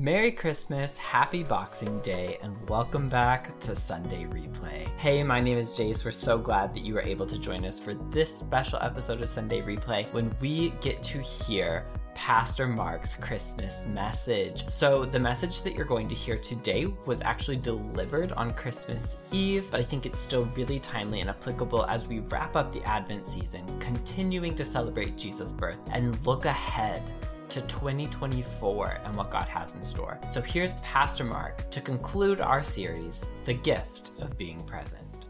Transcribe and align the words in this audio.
Merry 0.00 0.32
Christmas, 0.32 0.96
Happy 0.96 1.42
Boxing 1.42 2.00
Day, 2.00 2.38
and 2.42 2.56
welcome 2.70 3.06
back 3.06 3.60
to 3.60 3.76
Sunday 3.76 4.24
Replay. 4.24 4.88
Hey, 4.96 5.22
my 5.22 5.42
name 5.42 5.58
is 5.58 5.74
Jase. 5.74 6.06
We're 6.06 6.12
so 6.12 6.38
glad 6.38 6.72
that 6.72 6.80
you 6.80 6.94
were 6.94 7.02
able 7.02 7.26
to 7.26 7.36
join 7.36 7.66
us 7.66 7.78
for 7.78 7.92
this 7.92 8.34
special 8.34 8.78
episode 8.80 9.20
of 9.20 9.28
Sunday 9.28 9.60
Replay 9.60 10.10
when 10.14 10.34
we 10.40 10.70
get 10.80 11.02
to 11.02 11.18
hear 11.18 11.84
Pastor 12.14 12.66
Mark's 12.66 13.14
Christmas 13.14 13.84
message. 13.88 14.66
So, 14.70 15.04
the 15.04 15.20
message 15.20 15.60
that 15.64 15.74
you're 15.74 15.84
going 15.84 16.08
to 16.08 16.14
hear 16.14 16.38
today 16.38 16.86
was 17.04 17.20
actually 17.20 17.58
delivered 17.58 18.32
on 18.32 18.54
Christmas 18.54 19.18
Eve, 19.32 19.66
but 19.70 19.80
I 19.80 19.82
think 19.82 20.06
it's 20.06 20.18
still 20.18 20.46
really 20.56 20.78
timely 20.78 21.20
and 21.20 21.28
applicable 21.28 21.84
as 21.84 22.06
we 22.08 22.20
wrap 22.20 22.56
up 22.56 22.72
the 22.72 22.82
Advent 22.84 23.26
season, 23.26 23.66
continuing 23.80 24.54
to 24.54 24.64
celebrate 24.64 25.18
Jesus' 25.18 25.52
birth 25.52 25.80
and 25.92 26.18
look 26.24 26.46
ahead 26.46 27.02
to 27.50 27.60
2024 27.62 29.00
and 29.04 29.16
what 29.16 29.30
God 29.30 29.48
has 29.48 29.72
in 29.72 29.82
store. 29.82 30.18
So 30.28 30.40
here's 30.40 30.72
Pastor 30.76 31.24
Mark 31.24 31.68
to 31.70 31.80
conclude 31.80 32.40
our 32.40 32.62
series, 32.62 33.26
The 33.44 33.54
Gift 33.54 34.12
of 34.20 34.38
Being 34.38 34.60
Present. 34.60 35.26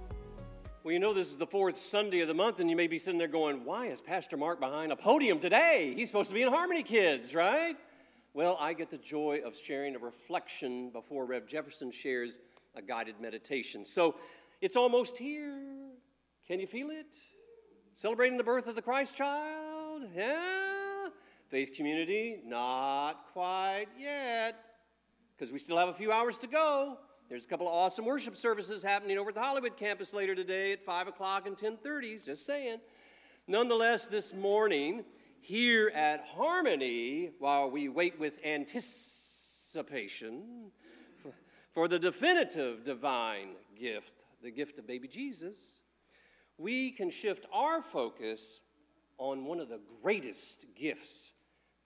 Well, 0.84 0.92
you 0.92 0.98
know, 0.98 1.14
this 1.14 1.30
is 1.30 1.38
the 1.38 1.46
fourth 1.46 1.78
Sunday 1.78 2.20
of 2.20 2.28
the 2.28 2.34
month, 2.34 2.60
and 2.60 2.68
you 2.68 2.76
may 2.76 2.88
be 2.88 2.98
sitting 2.98 3.18
there 3.18 3.26
going, 3.26 3.64
Why 3.64 3.86
is 3.86 4.02
Pastor 4.02 4.36
Mark 4.36 4.60
behind 4.60 4.92
a 4.92 4.96
podium 4.96 5.38
today? 5.38 5.95
He's 5.96 6.09
supposed 6.09 6.28
to 6.28 6.34
be 6.34 6.42
in 6.42 6.48
Harmony 6.48 6.82
Kids, 6.82 7.34
right? 7.34 7.76
Well, 8.34 8.59
I 8.60 8.74
get 8.74 8.90
the 8.90 8.98
joy 8.98 9.40
of 9.45 9.56
sharing 9.56 9.96
a 9.96 9.98
reflection 9.98 10.90
before 10.90 11.24
Rev 11.24 11.46
Jefferson 11.46 11.90
shares 11.90 12.38
a 12.74 12.82
guided 12.82 13.18
meditation. 13.18 13.82
So 13.82 14.16
it's 14.60 14.76
almost 14.76 15.16
here. 15.16 15.59
Can 16.46 16.60
you 16.60 16.66
feel 16.66 16.90
it? 16.90 17.16
Celebrating 17.95 18.37
the 18.37 18.45
birth 18.45 18.66
of 18.66 18.74
the 18.74 18.82
Christ 18.82 19.16
child? 19.16 20.02
Yeah? 20.14 20.89
Faith 21.50 21.72
community, 21.74 22.40
not 22.46 23.24
quite 23.32 23.86
yet, 23.98 24.54
because 25.36 25.52
we 25.52 25.59
still 25.59 25.76
have 25.76 25.88
a 25.88 25.92
few 25.92 26.12
hours 26.12 26.38
to 26.38 26.46
go. 26.46 26.96
There's 27.28 27.45
a 27.45 27.48
couple 27.48 27.66
of 27.66 27.74
awesome 27.74 28.04
worship 28.04 28.37
services 28.37 28.84
happening 28.84 29.18
over 29.18 29.30
at 29.30 29.34
the 29.34 29.40
Hollywood 29.40 29.76
campus 29.76 30.15
later 30.15 30.37
today 30.37 30.73
at 30.73 30.84
5 30.84 31.09
o'clock 31.09 31.48
and 31.48 31.56
10.30, 31.56 32.24
just 32.24 32.46
saying. 32.46 32.78
Nonetheless, 33.48 34.06
this 34.06 34.32
morning, 34.32 35.02
here 35.40 35.88
at 35.88 36.24
Harmony, 36.24 37.30
while 37.40 37.68
we 37.68 37.88
wait 37.88 38.16
with 38.21 38.38
anticipation 38.45 40.71
for 41.73 41.88
the 41.88 41.98
definitive 41.98 42.84
divine 42.84 43.56
gift, 43.76 44.12
the 44.40 44.52
gift 44.52 44.78
of 44.78 44.87
baby 44.87 45.09
Jesus, 45.09 45.56
we 46.59 46.93
can 46.93 47.10
shift 47.10 47.46
our 47.52 47.82
focus 47.82 48.60
on 49.18 49.46
one 49.46 49.59
of 49.59 49.68
the 49.68 49.80
greatest 50.01 50.66
gifts 50.76 51.32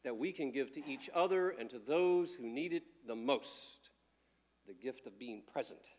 that 0.05 0.17
we 0.17 0.33
can 0.33 0.51
give 0.51 0.73
to 0.73 0.87
each 0.87 1.11
other 1.15 1.51
and 1.51 1.69
to 1.71 1.79
those 1.79 2.35
who 2.35 2.47
need 2.47 2.73
it 2.73 2.85
the 3.07 3.17
most 3.17 3.91
the 4.67 4.75
gift 4.75 5.07
of 5.07 5.19
being 5.19 5.43
present. 5.53 5.91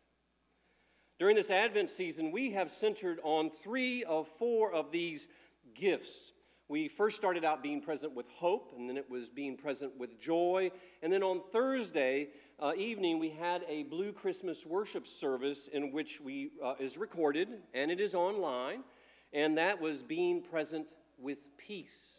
During 1.19 1.35
this 1.35 1.49
Advent 1.49 1.89
season, 1.89 2.31
we 2.31 2.51
have 2.51 2.69
centered 2.69 3.19
on 3.23 3.49
three 3.49 4.03
of 4.03 4.27
four 4.39 4.73
of 4.73 4.91
these 4.91 5.27
gifts. 5.73 6.33
We 6.67 6.87
first 6.87 7.15
started 7.15 7.45
out 7.45 7.61
being 7.61 7.79
present 7.79 8.15
with 8.15 8.27
hope, 8.29 8.73
and 8.75 8.89
then 8.89 8.97
it 8.97 9.09
was 9.09 9.29
being 9.29 9.55
present 9.55 9.95
with 9.97 10.19
joy. 10.19 10.71
And 11.03 11.13
then 11.13 11.21
on 11.21 11.41
Thursday 11.51 12.29
uh, 12.59 12.73
evening, 12.75 13.19
we 13.19 13.29
had 13.29 13.63
a 13.67 13.83
Blue 13.83 14.11
Christmas 14.11 14.65
worship 14.65 15.07
service 15.07 15.69
in 15.71 15.91
which 15.91 16.19
we 16.19 16.49
uh, 16.63 16.73
is 16.79 16.97
recorded 16.97 17.49
and 17.73 17.91
it 17.91 17.99
is 17.99 18.15
online, 18.15 18.83
and 19.31 19.57
that 19.57 19.79
was 19.79 20.01
being 20.01 20.41
present 20.41 20.93
with 21.17 21.37
peace. 21.57 22.14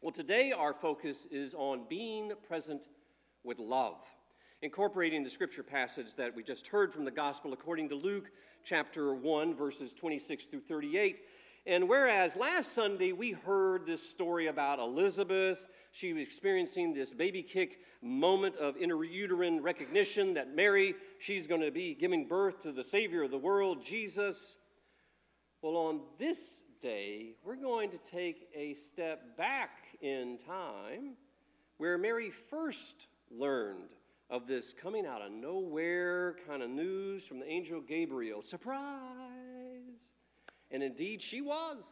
Well, 0.00 0.12
today 0.12 0.52
our 0.52 0.72
focus 0.72 1.26
is 1.28 1.54
on 1.54 1.82
being 1.88 2.30
present 2.46 2.84
with 3.42 3.58
love, 3.58 3.96
incorporating 4.62 5.24
the 5.24 5.30
scripture 5.30 5.64
passage 5.64 6.14
that 6.14 6.36
we 6.36 6.44
just 6.44 6.68
heard 6.68 6.92
from 6.92 7.04
the 7.04 7.10
gospel 7.10 7.52
according 7.52 7.88
to 7.88 7.96
Luke 7.96 8.30
chapter 8.64 9.12
1, 9.12 9.56
verses 9.56 9.92
26 9.92 10.46
through 10.46 10.60
38. 10.60 11.22
And 11.66 11.88
whereas 11.88 12.36
last 12.36 12.74
Sunday 12.74 13.10
we 13.10 13.32
heard 13.32 13.86
this 13.86 14.00
story 14.08 14.46
about 14.46 14.78
Elizabeth, 14.78 15.66
she 15.90 16.12
was 16.12 16.22
experiencing 16.22 16.94
this 16.94 17.12
baby 17.12 17.42
kick 17.42 17.80
moment 18.00 18.54
of 18.54 18.76
interuterine 18.76 19.60
recognition 19.60 20.32
that 20.34 20.54
Mary, 20.54 20.94
she's 21.18 21.48
going 21.48 21.60
to 21.60 21.72
be 21.72 21.92
giving 21.92 22.28
birth 22.28 22.60
to 22.60 22.70
the 22.70 22.84
Savior 22.84 23.24
of 23.24 23.32
the 23.32 23.38
world, 23.38 23.84
Jesus. 23.84 24.58
Well, 25.60 25.76
on 25.76 26.02
this 26.20 26.62
day, 26.80 27.34
we're 27.44 27.56
going 27.56 27.90
to 27.90 27.98
take 27.98 28.48
a 28.54 28.74
step 28.74 29.36
back 29.36 29.87
in 30.00 30.38
time 30.46 31.14
where 31.78 31.98
Mary 31.98 32.30
first 32.30 33.06
learned 33.30 33.90
of 34.30 34.46
this 34.46 34.74
coming 34.74 35.06
out 35.06 35.22
of 35.22 35.32
nowhere 35.32 36.36
kind 36.46 36.62
of 36.62 36.70
news 36.70 37.26
from 37.26 37.40
the 37.40 37.46
angel 37.46 37.80
Gabriel. 37.80 38.42
Surprise! 38.42 38.78
And 40.70 40.82
indeed, 40.82 41.22
she 41.22 41.40
was. 41.40 41.84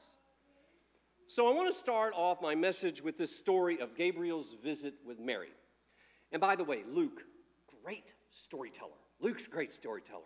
So 1.28 1.48
I 1.48 1.54
want 1.54 1.72
to 1.72 1.78
start 1.78 2.12
off 2.14 2.40
my 2.40 2.54
message 2.54 3.02
with 3.02 3.18
this 3.18 3.34
story 3.34 3.80
of 3.80 3.96
Gabriel's 3.96 4.54
visit 4.62 4.94
with 5.04 5.18
Mary. 5.18 5.48
And 6.30 6.40
by 6.40 6.56
the 6.56 6.64
way, 6.64 6.82
Luke, 6.88 7.22
great 7.82 8.14
storyteller. 8.30 8.90
Luke's 9.20 9.46
great 9.46 9.72
storyteller. 9.72 10.22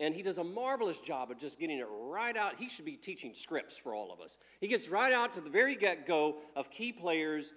And 0.00 0.14
he 0.14 0.22
does 0.22 0.38
a 0.38 0.44
marvelous 0.44 0.98
job 0.98 1.30
of 1.30 1.38
just 1.38 1.60
getting 1.60 1.78
it 1.78 1.86
right 1.90 2.36
out. 2.36 2.54
He 2.58 2.68
should 2.68 2.86
be 2.86 2.96
teaching 2.96 3.34
scripts 3.34 3.76
for 3.76 3.94
all 3.94 4.10
of 4.10 4.20
us. 4.20 4.38
He 4.60 4.66
gets 4.66 4.88
right 4.88 5.12
out 5.12 5.34
to 5.34 5.42
the 5.42 5.50
very 5.50 5.76
get 5.76 6.06
go 6.06 6.36
of 6.56 6.70
key 6.70 6.90
players. 6.90 7.52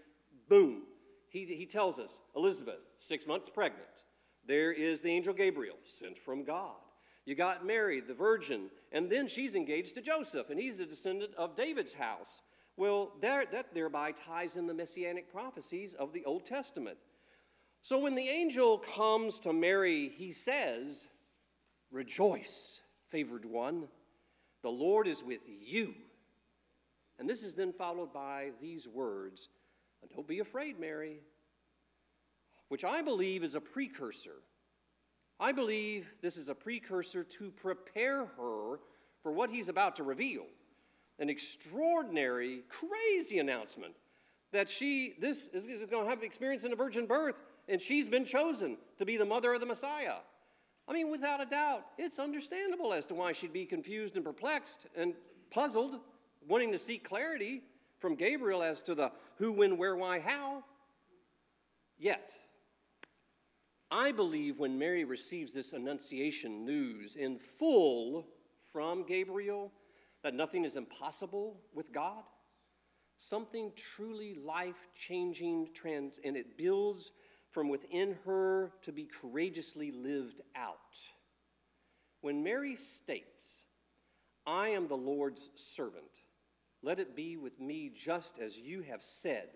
Boom. 0.50 0.84
He, 1.30 1.46
he 1.46 1.66
tells 1.66 2.00
us 2.00 2.22
Elizabeth, 2.36 2.82
six 3.00 3.26
months 3.26 3.50
pregnant. 3.50 3.88
There 4.46 4.74
is 4.74 5.02
the 5.02 5.10
angel 5.10 5.34
Gabriel, 5.34 5.78
sent 5.86 6.20
from 6.20 6.44
God. 6.44 6.76
You 7.26 7.34
got 7.34 7.66
Mary, 7.66 8.02
the 8.02 8.14
virgin, 8.14 8.70
and 8.92 9.10
then 9.10 9.28
she's 9.28 9.56
engaged 9.56 9.96
to 9.96 10.02
Joseph, 10.02 10.50
and 10.50 10.60
he's 10.60 10.82
a 10.82 10.86
descendant 10.86 11.34
of 11.36 11.56
David's 11.56 11.94
house. 11.94 12.42
Well, 12.76 13.14
there, 13.22 13.46
that 13.54 13.74
thereby 13.74 14.12
ties 14.12 14.58
in 14.58 14.68
the 14.68 14.74
messianic 14.74 15.32
prophecies 15.32 15.94
of 15.94 16.12
the 16.12 16.26
Old 16.26 16.46
Testament. 16.46 16.98
So 17.82 17.98
when 17.98 18.16
the 18.16 18.28
angel 18.28 18.80
comes 18.80 19.40
to 19.42 19.54
Mary, 19.54 20.12
he 20.16 20.32
says, 20.32 21.08
Rejoice, 21.94 22.82
favored 23.10 23.46
one, 23.46 23.88
the 24.64 24.70
Lord 24.70 25.08
is 25.08 25.24
with 25.24 25.42
you. 25.48 25.94
And 27.20 27.30
this 27.30 27.44
is 27.44 27.54
then 27.54 27.72
followed 27.72 28.12
by 28.12 28.50
these 28.60 28.88
words 28.88 29.50
Don't 30.14 30.28
be 30.28 30.40
afraid, 30.40 30.80
Mary, 30.80 31.20
which 32.70 32.84
I 32.84 33.04
believe 33.04 33.44
is 33.44 33.54
a 33.54 33.62
precursor. 33.62 34.42
I 35.40 35.52
believe 35.52 36.08
this 36.22 36.36
is 36.38 36.50
a 36.50 36.56
precursor 36.56 37.24
to 37.24 37.52
prepare 37.52 38.26
her 38.26 38.80
for 39.22 39.32
what 39.32 39.50
he's 39.50 39.70
about 39.70 39.96
to 39.98 40.04
reveal 40.04 40.46
an 41.20 41.30
extraordinary, 41.30 42.64
crazy 42.70 43.38
announcement 43.38 43.94
that 44.52 44.68
she, 44.68 45.14
this 45.20 45.48
is, 45.54 45.66
going 45.86 46.04
to 46.04 46.10
have 46.10 46.20
an 46.20 46.26
experience 46.26 46.64
in 46.64 46.74
a 46.74 46.76
virgin 46.76 47.06
birth, 47.06 47.36
and 47.70 47.80
she's 47.80 48.08
been 48.08 48.26
chosen 48.26 48.78
to 48.98 49.06
be 49.06 49.16
the 49.16 49.26
mother 49.26 49.54
of 49.54 49.60
the 49.60 49.66
Messiah. 49.66 50.16
I 50.88 50.94
mean, 50.94 51.10
without 51.10 51.42
a 51.42 51.46
doubt, 51.46 51.86
it's 51.98 52.20
understandable 52.20 52.94
as 52.94 53.06
to 53.08 53.16
why 53.16 53.32
she'd 53.32 53.54
be 53.54 53.66
confused 53.66 54.16
and 54.16 54.26
perplexed 54.26 54.88
and 54.96 55.14
puzzled, 55.50 56.00
wanting 56.48 56.72
to 56.72 56.78
seek 56.78 57.08
clarity 57.08 57.62
from 58.00 58.16
Gabriel 58.16 58.62
as 58.62 58.82
to 58.84 58.96
the 58.96 59.12
who, 59.38 59.52
when, 59.52 59.78
where, 59.78 59.96
why, 59.96 60.20
how. 60.20 60.64
Yet, 61.98 62.32
I 63.90 64.12
believe 64.12 64.60
when 64.60 64.78
Mary 64.78 65.06
receives 65.06 65.54
this 65.54 65.72
Annunciation 65.72 66.66
news 66.66 67.16
in 67.16 67.40
full 67.40 68.26
from 68.72 69.06
Gabriel, 69.06 69.72
that 70.24 70.34
nothing 70.34 70.66
is 70.66 70.76
impossible 70.76 71.62
with 71.74 71.94
God, 71.94 72.24
something 73.18 73.72
truly 73.76 74.34
life 74.34 74.90
changing, 74.96 75.70
trans, 75.74 76.20
and 76.26 76.36
it 76.36 76.58
builds 76.58 77.12
from 77.54 77.70
within 77.70 78.18
her 78.26 78.72
to 78.82 78.92
be 78.92 79.06
courageously 79.06 79.92
lived 79.92 80.42
out. 80.56 80.98
When 82.22 82.44
Mary 82.44 82.76
states, 82.76 83.66
I 84.46 84.70
am 84.70 84.88
the 84.88 84.98
Lord's 84.98 85.52
servant, 85.56 86.04
let 86.82 87.00
it 87.00 87.16
be 87.16 87.38
with 87.38 87.60
me 87.62 87.92
just 87.96 88.40
as 88.40 88.60
you 88.60 88.82
have 88.82 89.02
said. 89.02 89.50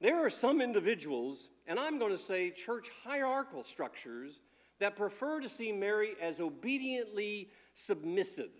There 0.00 0.24
are 0.24 0.30
some 0.30 0.60
individuals, 0.60 1.50
and 1.66 1.78
I'm 1.78 1.98
going 1.98 2.12
to 2.12 2.18
say 2.18 2.50
church 2.50 2.88
hierarchical 3.04 3.62
structures, 3.62 4.40
that 4.80 4.96
prefer 4.96 5.40
to 5.40 5.48
see 5.48 5.72
Mary 5.72 6.12
as 6.22 6.40
obediently 6.40 7.50
submissive, 7.74 8.52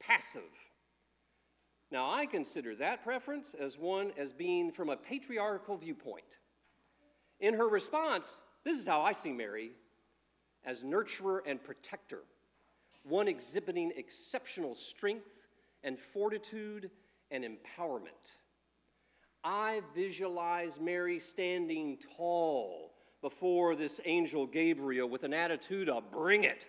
passive. 0.00 0.42
Now, 1.90 2.10
I 2.10 2.26
consider 2.26 2.74
that 2.76 3.04
preference 3.04 3.54
as 3.54 3.78
one 3.78 4.12
as 4.16 4.32
being 4.32 4.72
from 4.72 4.88
a 4.88 4.96
patriarchal 4.96 5.76
viewpoint. 5.76 6.38
In 7.40 7.54
her 7.54 7.68
response, 7.68 8.42
this 8.64 8.78
is 8.78 8.86
how 8.86 9.02
I 9.02 9.12
see 9.12 9.32
Mary 9.32 9.72
as 10.64 10.82
nurturer 10.82 11.40
and 11.46 11.62
protector, 11.62 12.22
one 13.02 13.28
exhibiting 13.28 13.92
exceptional 13.96 14.74
strength 14.74 15.28
and 15.82 15.98
fortitude 15.98 16.90
and 17.30 17.44
empowerment. 17.44 18.32
I 19.42 19.82
visualize 19.94 20.80
Mary 20.80 21.18
standing 21.18 21.98
tall 22.16 22.94
before 23.20 23.76
this 23.76 24.00
angel 24.06 24.46
Gabriel 24.46 25.08
with 25.08 25.22
an 25.22 25.34
attitude 25.34 25.88
of 25.88 26.10
bring 26.10 26.44
it. 26.44 26.64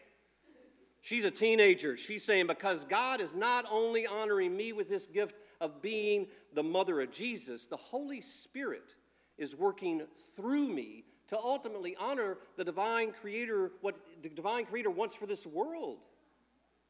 She's 1.02 1.24
a 1.24 1.32
teenager. 1.32 1.96
She's 1.96 2.24
saying, 2.24 2.48
because 2.48 2.84
God 2.84 3.22
is 3.22 3.36
not 3.36 3.66
only 3.70 4.08
honoring 4.08 4.58
me 4.58 4.74
with 4.74 4.90
this 4.90 5.06
gift 5.06 5.36
of 5.62 5.82
being 5.82 6.28
the 6.54 6.64
mother 6.64 7.00
of 7.00 7.12
Jesus, 7.12 7.68
the 7.68 7.78
Holy 7.78 8.20
Spirit 8.20 8.96
is 9.38 9.56
working 9.56 10.04
through 10.36 10.68
me 10.68 11.04
to 11.28 11.38
ultimately 11.38 11.96
honor 12.00 12.38
the 12.58 12.64
divine 12.64 13.12
creator, 13.12 13.72
what 13.82 13.96
the 14.22 14.30
divine 14.30 14.66
creator 14.66 14.90
wants 14.90 15.16
for 15.16 15.26
this 15.26 15.46
world, 15.46 16.00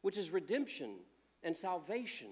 which 0.02 0.18
is 0.18 0.30
redemption 0.30 0.96
and 1.44 1.56
salvation. 1.56 2.30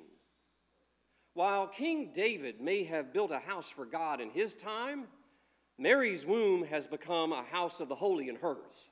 While 1.34 1.68
King 1.68 2.12
David 2.14 2.62
may 2.62 2.84
have 2.84 3.14
built 3.14 3.32
a 3.32 3.40
house 3.40 3.70
for 3.70 3.86
God 3.86 4.22
in 4.22 4.30
his 4.30 4.54
time, 4.56 5.06
Mary's 5.78 6.26
womb 6.26 6.64
has 6.66 6.86
become 6.86 7.32
a 7.32 7.44
house 7.44 7.80
of 7.80 7.90
the 7.90 7.96
holy 7.96 8.30
in 8.30 8.36
hers. 8.36 8.92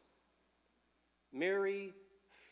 Mary 1.32 1.94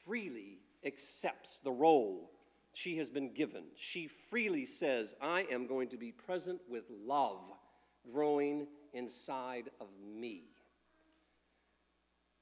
freely 0.05 0.59
accepts 0.85 1.59
the 1.59 1.71
role 1.71 2.31
she 2.73 2.97
has 2.97 3.09
been 3.09 3.33
given. 3.33 3.63
She 3.75 4.07
freely 4.29 4.65
says, 4.65 5.15
I 5.21 5.47
am 5.51 5.67
going 5.67 5.89
to 5.89 5.97
be 5.97 6.11
present 6.11 6.61
with 6.69 6.83
love 7.05 7.41
growing 8.11 8.67
inside 8.93 9.69
of 9.79 9.87
me. 10.03 10.43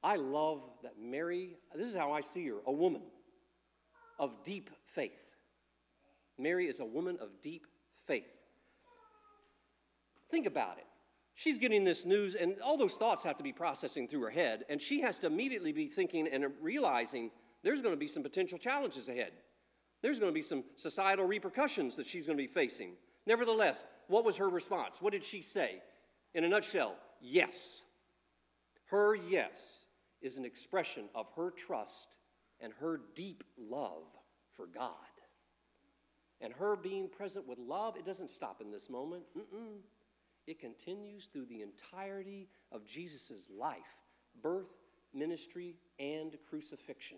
I 0.03 0.15
love 0.15 0.61
that 0.83 0.93
Mary, 0.99 1.57
this 1.75 1.87
is 1.87 1.95
how 1.95 2.11
I 2.11 2.21
see 2.21 2.47
her, 2.47 2.57
a 2.65 2.71
woman 2.71 3.01
of 4.19 4.43
deep 4.43 4.69
faith. 4.95 5.23
Mary 6.37 6.67
is 6.67 6.79
a 6.79 6.85
woman 6.85 7.17
of 7.19 7.29
deep 7.41 7.65
faith. 8.05 8.31
Think 10.29 10.45
about 10.45 10.77
it. 10.77 10.85
She's 11.35 11.57
getting 11.57 11.83
this 11.83 12.05
news, 12.05 12.35
and 12.35 12.59
all 12.61 12.77
those 12.77 12.95
thoughts 12.95 13.23
have 13.23 13.37
to 13.37 13.43
be 13.43 13.53
processing 13.53 14.07
through 14.07 14.21
her 14.21 14.29
head, 14.29 14.65
and 14.69 14.81
she 14.81 15.01
has 15.01 15.19
to 15.19 15.27
immediately 15.27 15.71
be 15.71 15.87
thinking 15.87 16.27
and 16.27 16.45
realizing 16.61 17.29
there's 17.63 17.81
going 17.81 17.93
to 17.93 17.99
be 17.99 18.07
some 18.07 18.23
potential 18.23 18.57
challenges 18.57 19.07
ahead. 19.07 19.33
There's 20.01 20.19
going 20.19 20.31
to 20.31 20.35
be 20.35 20.41
some 20.41 20.63
societal 20.75 21.25
repercussions 21.25 21.95
that 21.95 22.07
she's 22.07 22.25
going 22.25 22.37
to 22.37 22.43
be 22.43 22.47
facing. 22.47 22.93
Nevertheless, 23.25 23.83
what 24.07 24.25
was 24.25 24.37
her 24.37 24.49
response? 24.49 25.01
What 25.01 25.13
did 25.13 25.23
she 25.23 25.41
say? 25.41 25.81
In 26.33 26.43
a 26.43 26.49
nutshell, 26.49 26.95
yes. 27.21 27.81
Her 28.85 29.15
yes 29.15 29.85
is 30.21 30.37
an 30.37 30.45
expression 30.45 31.05
of 31.15 31.27
her 31.35 31.51
trust 31.51 32.15
and 32.59 32.73
her 32.79 33.01
deep 33.15 33.43
love 33.57 34.07
for 34.55 34.67
God. 34.67 34.91
And 36.41 36.53
her 36.53 36.75
being 36.75 37.09
present 37.09 37.47
with 37.47 37.57
love, 37.57 37.95
it 37.97 38.05
doesn't 38.05 38.29
stop 38.29 38.61
in 38.61 38.71
this 38.71 38.89
moment. 38.89 39.23
Mm-mm. 39.37 39.79
It 40.45 40.59
continues 40.59 41.27
through 41.31 41.45
the 41.47 41.61
entirety 41.61 42.47
of 42.71 42.85
Jesus' 42.85 43.47
life, 43.59 43.77
birth, 44.41 44.69
ministry, 45.13 45.75
and 45.99 46.37
crucifixion. 46.49 47.17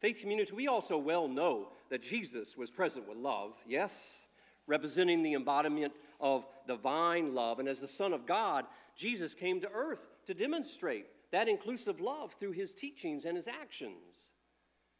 Faith 0.00 0.20
community, 0.20 0.52
we 0.54 0.68
also 0.68 0.98
well 0.98 1.26
know 1.26 1.68
that 1.90 2.02
Jesus 2.02 2.56
was 2.56 2.70
present 2.70 3.08
with 3.08 3.16
love, 3.16 3.54
yes, 3.66 4.26
representing 4.66 5.22
the 5.22 5.34
embodiment 5.34 5.92
of 6.20 6.46
divine 6.66 7.34
love. 7.34 7.58
And 7.58 7.68
as 7.68 7.80
the 7.80 7.88
Son 7.88 8.12
of 8.12 8.26
God, 8.26 8.64
Jesus 8.96 9.34
came 9.34 9.60
to 9.60 9.70
earth 9.72 10.00
to 10.26 10.34
demonstrate 10.34 11.06
that 11.32 11.48
inclusive 11.48 12.00
love 12.00 12.34
through 12.38 12.52
his 12.52 12.74
teachings 12.74 13.24
and 13.24 13.36
his 13.36 13.48
actions, 13.48 14.30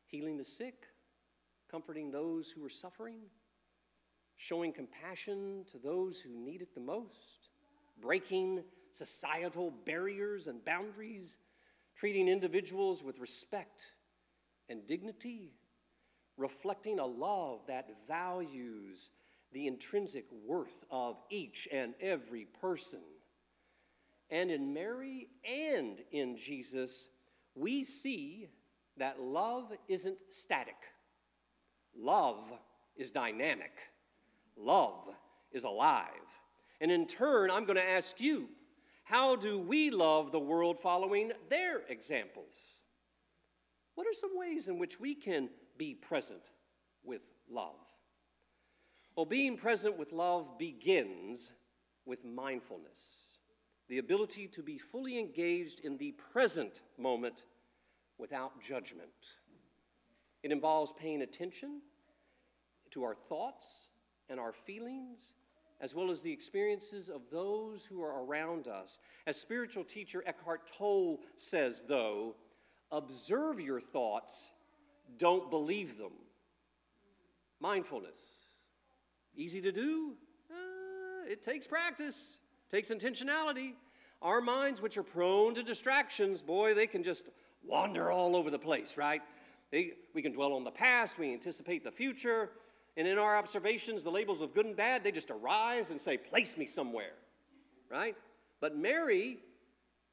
healing 0.07 0.37
the 0.37 0.45
sick, 0.45 0.87
comforting 1.71 2.11
those 2.11 2.51
who 2.51 2.63
were 2.63 2.69
suffering, 2.69 3.21
showing 4.37 4.73
compassion 4.73 5.65
to 5.73 5.79
those 5.79 6.21
who 6.21 6.31
need 6.31 6.63
it 6.63 6.75
the 6.75 6.81
most, 6.81 7.51
breaking 8.01 8.63
societal 8.93 9.73
barriers 9.85 10.47
and 10.47 10.65
boundaries, 10.65 11.39
treating 11.97 12.29
individuals 12.29 13.03
with 13.03 13.19
respect 13.19 13.87
and 14.69 14.87
dignity, 14.87 15.53
reflecting 16.37 16.99
a 16.99 17.07
love 17.07 17.61
that 17.67 17.89
values 18.07 19.11
the 19.53 19.67
intrinsic 19.67 20.27
worth 20.47 20.85
of 20.91 21.17
each 21.31 21.69
and 21.73 21.95
every 22.01 22.47
person. 22.61 23.01
And 24.31 24.51
in 24.51 24.75
Mary 24.75 25.29
and 25.45 25.99
in 26.11 26.37
Jesus, 26.37 27.09
we 27.55 27.85
see 27.85 28.49
that 28.97 29.21
love 29.21 29.73
isn't 29.89 30.19
static. 30.31 30.77
Love 31.97 32.53
is 32.97 33.11
dynamic. 33.11 33.73
Love 34.57 35.09
is 35.53 35.65
alive. 35.65 36.09
And 36.81 36.91
in 36.91 37.07
turn, 37.07 37.51
I'm 37.51 37.65
going 37.65 37.77
to 37.77 37.89
ask 37.89 38.21
you 38.21 38.49
how 39.05 39.37
do 39.37 39.59
we 39.59 39.91
love 39.91 40.33
the 40.33 40.39
world 40.39 40.79
following 40.81 41.31
their 41.49 41.83
examples? 41.89 42.55
What 43.95 44.07
are 44.07 44.13
some 44.13 44.37
ways 44.37 44.67
in 44.67 44.79
which 44.79 44.99
we 44.99 45.15
can 45.15 45.49
be 45.79 45.95
present 45.95 46.51
with 47.05 47.23
love? 47.49 47.86
Well, 49.17 49.25
being 49.25 49.57
present 49.57 49.97
with 49.97 50.13
love 50.13 50.59
begins 50.59 51.53
with 52.05 52.23
mindfulness, 52.23 53.39
the 53.89 53.97
ability 53.97 54.47
to 54.49 54.63
be 54.63 54.77
fully 54.77 55.19
engaged 55.19 55.81
in 55.81 55.97
the 55.97 56.13
present 56.33 56.83
moment 56.99 57.47
without 58.19 58.61
judgment. 58.61 59.09
It 60.43 60.53
involves 60.53 60.93
paying 60.93 61.23
attention 61.23 61.81
to 62.91 63.05
our 63.05 63.15
thoughts 63.15 63.89
and 64.29 64.39
our 64.39 64.53
feelings, 64.53 65.33
as 65.81 65.95
well 65.95 66.11
as 66.11 66.21
the 66.21 66.33
experiences 66.33 67.09
of 67.09 67.23
those 67.31 67.87
who 67.87 68.03
are 68.03 68.23
around 68.25 68.69
us. 68.69 68.99
As 69.27 69.39
spiritual 69.39 69.85
teacher 69.85 70.23
Eckhart 70.27 70.71
Tolle 70.77 71.21
says, 71.37 71.85
though, 71.89 72.35
observe 72.93 73.61
your 73.61 73.81
thoughts, 73.81 74.51
don't 75.17 75.51
believe 75.51 75.97
them. 75.97 76.13
Mindfulness. 77.61 78.36
Easy 79.37 79.61
to 79.61 79.73
do? 79.73 80.13
Uh, 80.51 81.31
it 81.31 81.43
takes 81.43 81.67
practice, 81.67 82.39
takes 82.71 82.89
intentionality. 82.89 83.73
Our 84.23 84.41
minds, 84.41 84.81
which 84.81 84.97
are 84.97 85.03
prone 85.03 85.55
to 85.55 85.63
distractions, 85.63 86.41
boy, 86.41 86.75
they 86.75 86.87
can 86.87 87.05
just 87.05 87.27
wander 87.63 88.11
all 88.11 88.35
over 88.35 88.51
the 88.51 88.59
place, 88.59 88.97
right? 88.97 89.21
They, 89.71 89.93
we 90.15 90.23
can 90.23 90.33
dwell 90.33 90.55
on 90.55 90.65
the 90.65 90.71
past, 90.71 91.19
we 91.19 91.33
anticipate 91.33 91.85
the 91.85 91.91
future, 91.91 92.51
and 92.97 93.07
in 93.07 93.19
our 93.19 93.37
observations, 93.37 94.03
the 94.05 94.11
labels 94.11 94.41
of 94.41 94.55
good 94.55 94.65
and 94.65 94.77
bad, 94.77 95.05
they 95.05 95.13
just 95.13 95.31
arise 95.31 95.91
and 95.91 96.01
say, 96.01 96.17
Place 96.17 96.57
me 96.57 96.65
somewhere, 96.65 97.13
right? 97.91 98.17
But 98.61 98.77
Mary 98.77 99.39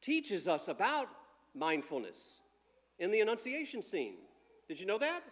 teaches 0.02 0.50
us 0.50 0.68
about 0.68 1.08
mindfulness 1.56 2.42
in 3.00 3.10
the 3.10 3.22
Annunciation 3.22 3.82
scene. 3.82 4.16
Did 4.68 4.80
you 4.80 4.86
know 4.86 4.98
that? 4.98 5.24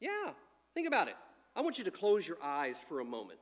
Yeah, 0.00 0.30
think 0.74 0.86
about 0.86 1.08
it. 1.08 1.16
I 1.56 1.60
want 1.60 1.78
you 1.78 1.84
to 1.84 1.90
close 1.90 2.26
your 2.26 2.38
eyes 2.42 2.78
for 2.88 3.00
a 3.00 3.04
moment. 3.04 3.38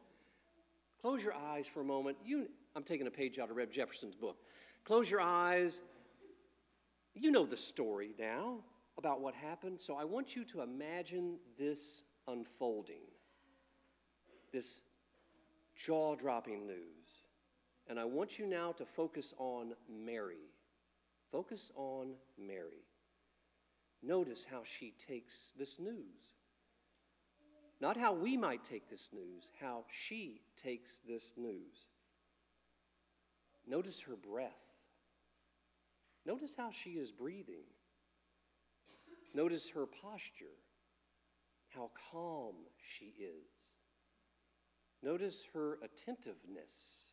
Close 1.01 1.23
your 1.23 1.35
eyes 1.35 1.67
for 1.67 1.81
a 1.81 1.85
moment. 1.85 2.17
You, 2.25 2.49
I'm 2.77 2.85
taking 2.85 3.07
a 3.07 3.11
page 3.11 3.39
out 3.39 3.51
of 3.51 3.57
Rev 3.57 3.71
Jefferson's 3.71 4.15
book. 4.15 4.37
Close 4.85 5.11
your 5.11 5.21
eyes. 5.21 5.81
You 7.15 7.31
know 7.31 7.47
the 7.47 7.57
story 7.57 8.11
now 8.19 8.59
about 8.99 9.21
what 9.21 9.35
happened, 9.35 9.81
so 9.81 9.97
I 9.97 10.05
want 10.05 10.37
you 10.37 10.45
to 10.45 10.63
imagine 10.63 11.37
this 11.59 12.05
unfolding, 12.29 13.03
this 14.53 14.83
jaw 15.77 16.15
dropping 16.15 16.67
news. 16.67 16.79
And 17.89 17.99
I 17.99 18.05
want 18.05 18.39
you 18.39 18.47
now 18.47 18.73
to 18.73 18.85
focus 18.85 19.35
on 19.39 19.73
Mary. 19.91 20.51
Focus 21.33 21.73
on 21.75 22.13
Mary. 22.39 22.85
Notice 24.03 24.47
how 24.49 24.63
she 24.65 24.95
takes 25.05 25.53
this 25.59 25.79
news. 25.79 26.37
Not 27.83 27.97
how 27.97 28.13
we 28.13 28.37
might 28.37 28.65
take 28.65 28.89
this 28.89 29.09
news, 29.13 29.49
how 29.61 29.83
she 29.91 30.41
takes 30.57 31.01
this 31.05 31.35
news. 31.37 31.89
Notice 33.67 34.01
her 34.03 34.15
breath. 34.15 34.53
Notice 36.25 36.53
how 36.57 36.71
she 36.71 36.91
is 36.91 37.11
breathing. 37.11 37.65
Notice 39.35 39.69
her 39.71 39.87
posture, 39.87 40.55
how 41.71 41.91
calm 42.13 42.55
she 42.89 43.15
is. 43.19 43.75
Notice 45.03 45.43
her 45.53 45.81
attentiveness, 45.83 47.09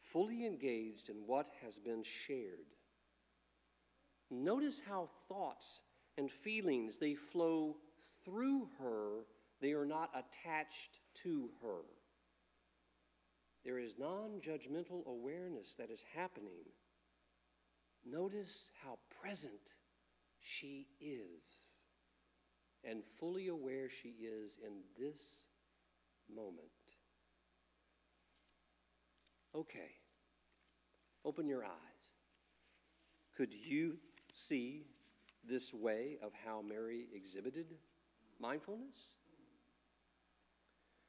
fully 0.00 0.44
engaged 0.44 1.08
in 1.08 1.18
what 1.24 1.46
has 1.62 1.78
been 1.78 2.02
shared. 2.02 2.74
Notice 4.28 4.82
how 4.88 5.08
thoughts 5.28 5.82
and 6.18 6.32
feelings 6.32 6.98
they 6.98 7.14
flow 7.14 7.76
through 8.24 8.66
her, 8.80 9.20
they 9.60 9.72
are 9.72 9.86
not 9.86 10.10
attached 10.14 11.00
to 11.22 11.50
her. 11.62 11.82
There 13.64 13.78
is 13.78 13.94
non 13.98 14.40
judgmental 14.40 15.04
awareness 15.06 15.74
that 15.76 15.90
is 15.90 16.04
happening. 16.14 16.64
Notice 18.08 18.70
how 18.84 18.98
present 19.20 19.74
she 20.40 20.86
is 21.00 21.76
and 22.84 23.02
fully 23.18 23.48
aware 23.48 23.88
she 23.90 24.10
is 24.24 24.58
in 24.64 24.74
this 24.98 25.46
moment. 26.32 26.68
Okay. 29.54 29.96
Open 31.24 31.48
your 31.48 31.64
eyes. 31.64 31.72
Could 33.36 33.52
you 33.52 33.96
see 34.32 34.84
this 35.48 35.74
way 35.74 36.18
of 36.22 36.30
how 36.44 36.62
Mary 36.62 37.08
exhibited 37.12 37.66
mindfulness? 38.38 39.10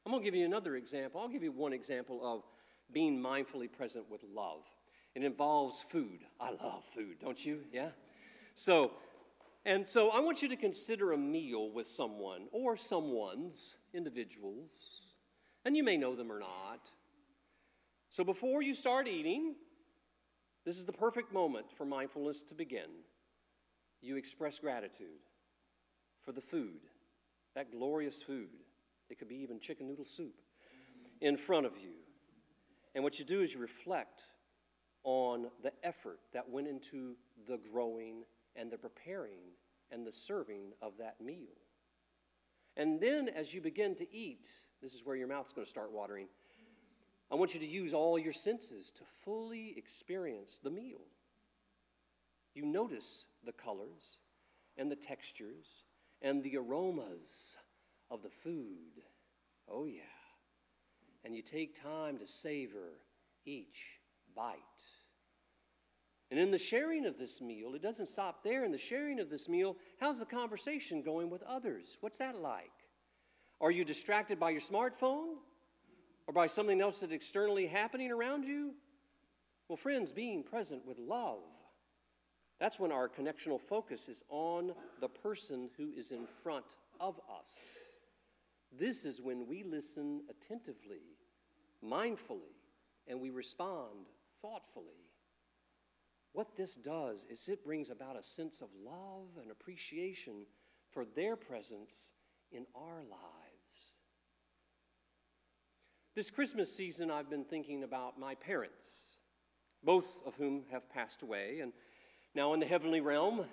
I'm 0.07 0.11
going 0.11 0.23
to 0.23 0.25
give 0.25 0.35
you 0.39 0.45
another 0.45 0.77
example. 0.77 1.19
I'll 1.19 1.27
give 1.27 1.43
you 1.43 1.51
one 1.51 1.73
example 1.73 2.21
of 2.23 2.43
being 2.93 3.21
mindfully 3.21 3.69
present 3.69 4.09
with 4.09 4.21
love. 4.33 4.61
It 5.15 5.21
involves 5.21 5.83
food. 5.89 6.19
I 6.39 6.51
love 6.51 6.85
food, 6.95 7.17
don't 7.19 7.45
you? 7.45 7.59
Yeah? 7.73 7.89
So, 8.55 8.91
and 9.65 9.85
so 9.85 10.11
I 10.11 10.21
want 10.21 10.41
you 10.41 10.47
to 10.47 10.55
consider 10.55 11.11
a 11.11 11.17
meal 11.17 11.73
with 11.73 11.89
someone 11.89 12.43
or 12.53 12.77
someone's, 12.77 13.75
individuals, 13.93 14.71
and 15.65 15.75
you 15.75 15.83
may 15.83 15.97
know 15.97 16.15
them 16.15 16.31
or 16.31 16.39
not. 16.39 16.89
So 18.07 18.23
before 18.23 18.61
you 18.61 18.75
start 18.75 19.09
eating, 19.09 19.55
this 20.63 20.77
is 20.77 20.85
the 20.85 20.93
perfect 20.93 21.33
moment 21.33 21.65
for 21.77 21.83
mindfulness 21.83 22.43
to 22.43 22.55
begin. 22.55 23.03
You 24.01 24.15
express 24.15 24.57
gratitude 24.57 25.19
for 26.23 26.31
the 26.31 26.39
food, 26.39 26.79
that 27.55 27.73
glorious 27.73 28.21
food. 28.21 28.47
It 29.09 29.19
could 29.19 29.29
be 29.29 29.37
even 29.37 29.59
chicken 29.59 29.87
noodle 29.87 30.05
soup 30.05 30.35
in 31.21 31.37
front 31.37 31.65
of 31.65 31.77
you. 31.77 31.93
And 32.95 33.03
what 33.03 33.19
you 33.19 33.25
do 33.25 33.41
is 33.41 33.53
you 33.53 33.59
reflect 33.59 34.23
on 35.03 35.47
the 35.63 35.71
effort 35.83 36.19
that 36.33 36.49
went 36.49 36.67
into 36.67 37.15
the 37.47 37.59
growing 37.71 38.23
and 38.55 38.71
the 38.71 38.77
preparing 38.77 39.39
and 39.91 40.05
the 40.05 40.11
serving 40.11 40.73
of 40.81 40.93
that 40.97 41.21
meal. 41.21 41.55
And 42.75 42.99
then 42.99 43.29
as 43.29 43.53
you 43.53 43.61
begin 43.61 43.95
to 43.95 44.15
eat, 44.15 44.47
this 44.81 44.93
is 44.93 45.05
where 45.05 45.15
your 45.15 45.27
mouth's 45.27 45.53
going 45.53 45.65
to 45.65 45.69
start 45.69 45.91
watering. 45.91 46.27
I 47.31 47.35
want 47.35 47.53
you 47.53 47.59
to 47.59 47.65
use 47.65 47.93
all 47.93 48.17
your 48.17 48.33
senses 48.33 48.91
to 48.91 49.01
fully 49.23 49.73
experience 49.77 50.59
the 50.63 50.69
meal. 50.69 51.01
You 52.53 52.65
notice 52.65 53.25
the 53.45 53.51
colors 53.51 54.17
and 54.77 54.91
the 54.91 54.95
textures 54.95 55.67
and 56.21 56.43
the 56.43 56.57
aromas 56.57 57.57
of 58.09 58.21
the 58.21 58.29
food. 58.29 59.01
Oh, 59.69 59.85
yeah. 59.85 60.01
And 61.23 61.35
you 61.35 61.41
take 61.41 61.81
time 61.81 62.17
to 62.19 62.25
savor 62.25 62.99
each 63.45 63.99
bite. 64.35 64.55
And 66.29 66.39
in 66.39 66.51
the 66.51 66.57
sharing 66.57 67.05
of 67.05 67.17
this 67.17 67.39
meal, 67.41 67.73
it 67.73 67.81
doesn't 67.81 68.09
stop 68.09 68.43
there. 68.43 68.65
In 68.65 68.71
the 68.71 68.77
sharing 68.77 69.19
of 69.19 69.29
this 69.29 69.47
meal, 69.47 69.77
how's 69.99 70.19
the 70.19 70.25
conversation 70.25 71.01
going 71.01 71.29
with 71.29 71.43
others? 71.43 71.97
What's 72.01 72.17
that 72.17 72.35
like? 72.35 72.71
Are 73.61 73.71
you 73.71 73.85
distracted 73.85 74.39
by 74.39 74.49
your 74.51 74.61
smartphone 74.61 75.35
or 76.27 76.33
by 76.33 76.47
something 76.47 76.81
else 76.81 76.99
that's 76.99 77.13
externally 77.13 77.65
happening 77.65 78.11
around 78.11 78.43
you? 78.43 78.73
Well, 79.69 79.77
friends, 79.77 80.11
being 80.11 80.43
present 80.43 80.85
with 80.85 80.99
love, 80.99 81.39
that's 82.59 82.79
when 82.79 82.91
our 82.91 83.07
connectional 83.07 83.59
focus 83.59 84.09
is 84.09 84.23
on 84.29 84.73
the 84.99 85.07
person 85.09 85.69
who 85.77 85.91
is 85.95 86.11
in 86.11 86.27
front 86.43 86.77
of 86.99 87.19
us. 87.39 87.49
This 88.71 89.05
is 89.05 89.21
when 89.21 89.47
we 89.47 89.63
listen 89.63 90.21
attentively, 90.29 91.01
mindfully, 91.83 92.55
and 93.07 93.19
we 93.19 93.29
respond 93.29 94.07
thoughtfully. 94.41 95.07
What 96.33 96.55
this 96.55 96.75
does 96.75 97.25
is 97.29 97.47
it 97.47 97.63
brings 97.63 97.89
about 97.89 98.17
a 98.17 98.23
sense 98.23 98.61
of 98.61 98.69
love 98.83 99.29
and 99.41 99.49
appreciation 99.49 100.45
for 100.91 101.05
their 101.05 101.35
presence 101.35 102.11
in 102.51 102.65
our 102.75 103.03
lives. 103.09 103.93
This 106.15 106.29
Christmas 106.29 106.75
season, 106.75 107.11
I've 107.11 107.29
been 107.29 107.43
thinking 107.43 107.83
about 107.83 108.19
my 108.19 108.35
parents, 108.35 108.87
both 109.83 110.05
of 110.25 110.35
whom 110.35 110.63
have 110.71 110.89
passed 110.89 111.21
away 111.21 111.59
and 111.61 111.73
now 112.33 112.53
in 112.53 112.59
the 112.59 112.65
heavenly 112.65 113.01
realm. 113.01 113.45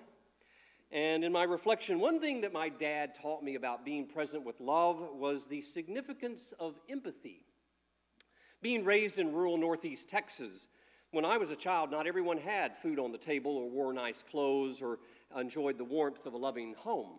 And 0.94 1.24
in 1.24 1.32
my 1.32 1.42
reflection, 1.42 1.98
one 1.98 2.20
thing 2.20 2.40
that 2.42 2.52
my 2.52 2.68
dad 2.68 3.16
taught 3.16 3.42
me 3.42 3.56
about 3.56 3.84
being 3.84 4.06
present 4.06 4.44
with 4.44 4.60
love 4.60 5.00
was 5.12 5.48
the 5.48 5.60
significance 5.60 6.54
of 6.60 6.76
empathy. 6.88 7.44
Being 8.62 8.84
raised 8.84 9.18
in 9.18 9.32
rural 9.32 9.58
northeast 9.58 10.08
Texas, 10.08 10.68
when 11.10 11.24
I 11.24 11.36
was 11.36 11.50
a 11.50 11.56
child, 11.56 11.90
not 11.90 12.06
everyone 12.06 12.38
had 12.38 12.78
food 12.78 13.00
on 13.00 13.10
the 13.10 13.18
table 13.18 13.56
or 13.56 13.68
wore 13.68 13.92
nice 13.92 14.22
clothes 14.22 14.80
or 14.80 15.00
enjoyed 15.36 15.78
the 15.78 15.84
warmth 15.84 16.26
of 16.26 16.34
a 16.34 16.36
loving 16.36 16.74
home. 16.74 17.18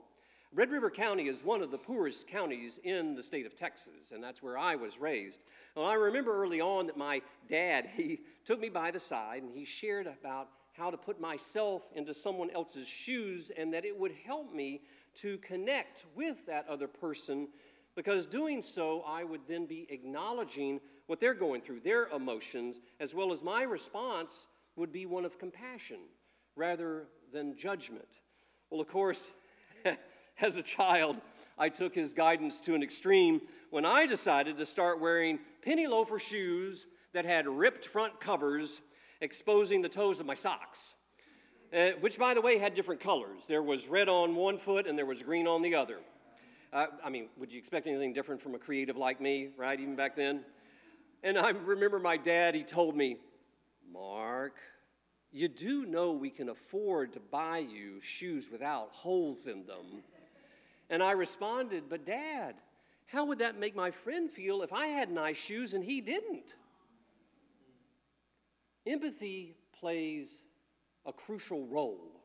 Red 0.53 0.71
River 0.71 0.89
County 0.89 1.27
is 1.27 1.43
one 1.43 1.61
of 1.61 1.69
the 1.69 1.77
poorest 1.77 2.27
counties 2.29 2.79
in 2.85 3.13
the 3.13 3.23
state 3.23 3.45
of 3.45 3.57
Texas, 3.57 4.13
and 4.13 4.23
that's 4.23 4.41
where 4.41 4.57
I 4.57 4.77
was 4.77 4.99
raised. 5.01 5.41
Well, 5.75 5.85
I 5.85 5.95
remember 5.95 6.41
early 6.41 6.61
on 6.61 6.87
that 6.87 6.95
my 6.95 7.21
dad, 7.49 7.89
he 7.97 8.21
took 8.45 8.61
me 8.61 8.69
by 8.69 8.91
the 8.91 9.01
side 9.01 9.43
and 9.43 9.53
he 9.53 9.65
shared 9.65 10.07
about 10.07 10.47
how 10.77 10.91
to 10.91 10.97
put 10.97 11.19
myself 11.19 11.83
into 11.95 12.13
someone 12.13 12.49
else's 12.51 12.87
shoes 12.87 13.51
and 13.57 13.73
that 13.73 13.85
it 13.85 13.97
would 13.97 14.13
help 14.25 14.53
me 14.53 14.81
to 15.15 15.37
connect 15.37 16.05
with 16.15 16.45
that 16.45 16.67
other 16.67 16.87
person 16.87 17.47
because 17.95 18.25
doing 18.25 18.61
so, 18.61 19.03
I 19.07 19.23
would 19.23 19.41
then 19.47 19.65
be 19.65 19.87
acknowledging 19.89 20.81
what 21.07 21.21
they're 21.21 21.33
going 21.33 21.61
through, 21.61 21.79
their 21.79 22.07
emotions, 22.07 22.81
as 22.99 23.15
well 23.15 23.31
as 23.31 23.41
my 23.41 23.63
response 23.63 24.47
would 24.75 24.91
be 24.91 25.05
one 25.05 25.23
of 25.23 25.39
compassion 25.39 25.99
rather 26.57 27.07
than 27.31 27.55
judgment. 27.55 28.19
Well, 28.69 28.81
of 28.81 28.89
course, 28.89 29.31
as 30.41 30.57
a 30.57 30.61
child, 30.61 31.15
I 31.57 31.69
took 31.69 31.95
his 31.95 32.11
guidance 32.11 32.59
to 32.61 32.75
an 32.75 32.83
extreme 32.83 33.41
when 33.69 33.85
I 33.85 34.05
decided 34.05 34.57
to 34.57 34.65
start 34.65 34.99
wearing 34.99 35.39
penny 35.61 35.87
loafer 35.87 36.19
shoes 36.19 36.85
that 37.13 37.23
had 37.23 37.47
ripped 37.47 37.87
front 37.87 38.19
covers 38.19 38.81
exposing 39.21 39.81
the 39.81 39.89
toes 39.89 40.19
of 40.19 40.25
my 40.25 40.33
socks, 40.33 40.95
uh, 41.73 41.89
which, 41.99 42.17
by 42.17 42.33
the 42.33 42.41
way, 42.41 42.57
had 42.57 42.73
different 42.73 43.01
colors. 43.01 43.47
There 43.47 43.63
was 43.63 43.87
red 43.87 44.09
on 44.09 44.35
one 44.35 44.57
foot 44.57 44.87
and 44.87 44.97
there 44.97 45.05
was 45.05 45.21
green 45.21 45.47
on 45.47 45.61
the 45.61 45.75
other. 45.75 45.99
Uh, 46.73 46.87
I 47.03 47.09
mean, 47.09 47.29
would 47.37 47.51
you 47.51 47.57
expect 47.57 47.87
anything 47.87 48.13
different 48.13 48.41
from 48.41 48.55
a 48.55 48.59
creative 48.59 48.97
like 48.97 49.21
me, 49.21 49.49
right, 49.57 49.79
even 49.79 49.95
back 49.95 50.15
then? 50.15 50.41
And 51.23 51.37
I 51.37 51.49
remember 51.49 51.99
my 51.99 52.17
dad, 52.17 52.53
he 52.53 52.63
told 52.63 52.95
me, 52.95 53.17
Mark, 53.91 54.55
you 55.31 55.47
do 55.47 55.85
know 55.85 56.11
we 56.11 56.29
can 56.29 56.49
afford 56.49 57.13
to 57.13 57.19
buy 57.19 57.59
you 57.59 57.99
shoes 58.01 58.49
without 58.51 58.89
holes 58.91 59.47
in 59.47 59.65
them. 59.65 60.03
And 60.89 61.01
I 61.01 61.11
responded, 61.11 61.85
But 61.89 62.05
dad, 62.05 62.55
how 63.07 63.25
would 63.25 63.39
that 63.39 63.59
make 63.59 63.75
my 63.75 63.91
friend 63.91 64.29
feel 64.29 64.61
if 64.61 64.73
I 64.73 64.87
had 64.87 65.11
nice 65.11 65.37
shoes 65.37 65.73
and 65.73 65.83
he 65.83 66.01
didn't? 66.01 66.55
Empathy 68.85 69.55
plays 69.79 70.43
a 71.05 71.13
crucial 71.13 71.65
role 71.67 72.21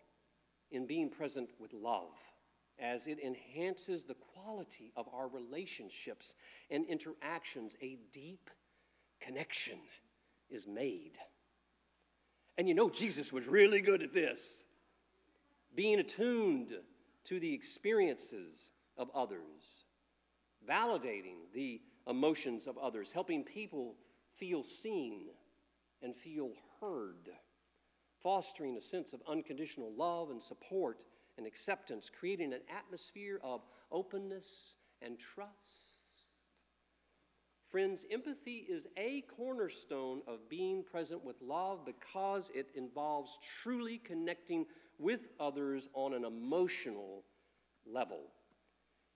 in 0.70 0.86
being 0.86 1.08
present 1.08 1.50
with 1.58 1.72
love 1.72 2.12
as 2.78 3.06
it 3.06 3.18
enhances 3.18 4.04
the 4.04 4.14
quality 4.14 4.92
of 4.96 5.06
our 5.12 5.28
relationships 5.28 6.34
and 6.70 6.86
interactions. 6.86 7.76
A 7.82 7.98
deep 8.12 8.50
connection 9.20 9.78
is 10.48 10.66
made. 10.66 11.18
And 12.58 12.68
you 12.68 12.74
know, 12.74 12.90
Jesus 12.90 13.32
was 13.32 13.46
really 13.46 13.80
good 13.80 14.02
at 14.02 14.12
this 14.12 14.64
being 15.74 16.00
attuned 16.00 16.72
to 17.24 17.38
the 17.38 17.52
experiences 17.52 18.70
of 18.96 19.08
others, 19.14 19.84
validating 20.68 21.36
the 21.54 21.80
emotions 22.08 22.66
of 22.66 22.76
others, 22.76 23.10
helping 23.10 23.44
people 23.44 23.94
feel 24.36 24.64
seen 24.64 25.26
and 26.02 26.16
feel 26.16 26.50
heard, 26.80 27.30
fostering 28.23 28.76
a 28.76 28.80
sense 28.80 29.12
of 29.12 29.23
unconditional 29.28 29.92
love 29.97 30.30
and 30.30 30.40
support 30.40 31.04
and 31.37 31.47
acceptance, 31.47 32.11
creating 32.11 32.52
an 32.52 32.61
atmosphere 32.75 33.40
of 33.42 33.62
openness 33.90 34.76
and 35.02 35.19
trust. 35.19 36.00
Friends, 37.71 38.04
empathy 38.11 38.66
is 38.69 38.88
a 38.97 39.23
cornerstone 39.37 40.23
of 40.26 40.49
being 40.49 40.83
present 40.83 41.25
with 41.25 41.40
love 41.40 41.87
because 41.87 42.50
it 42.52 42.69
involves 42.75 43.38
truly 43.62 43.99
connecting 43.99 44.66
with 44.99 45.21
others 45.38 45.88
on 45.95 46.12
an 46.12 46.25
emotional 46.25 47.23
level. 47.87 48.19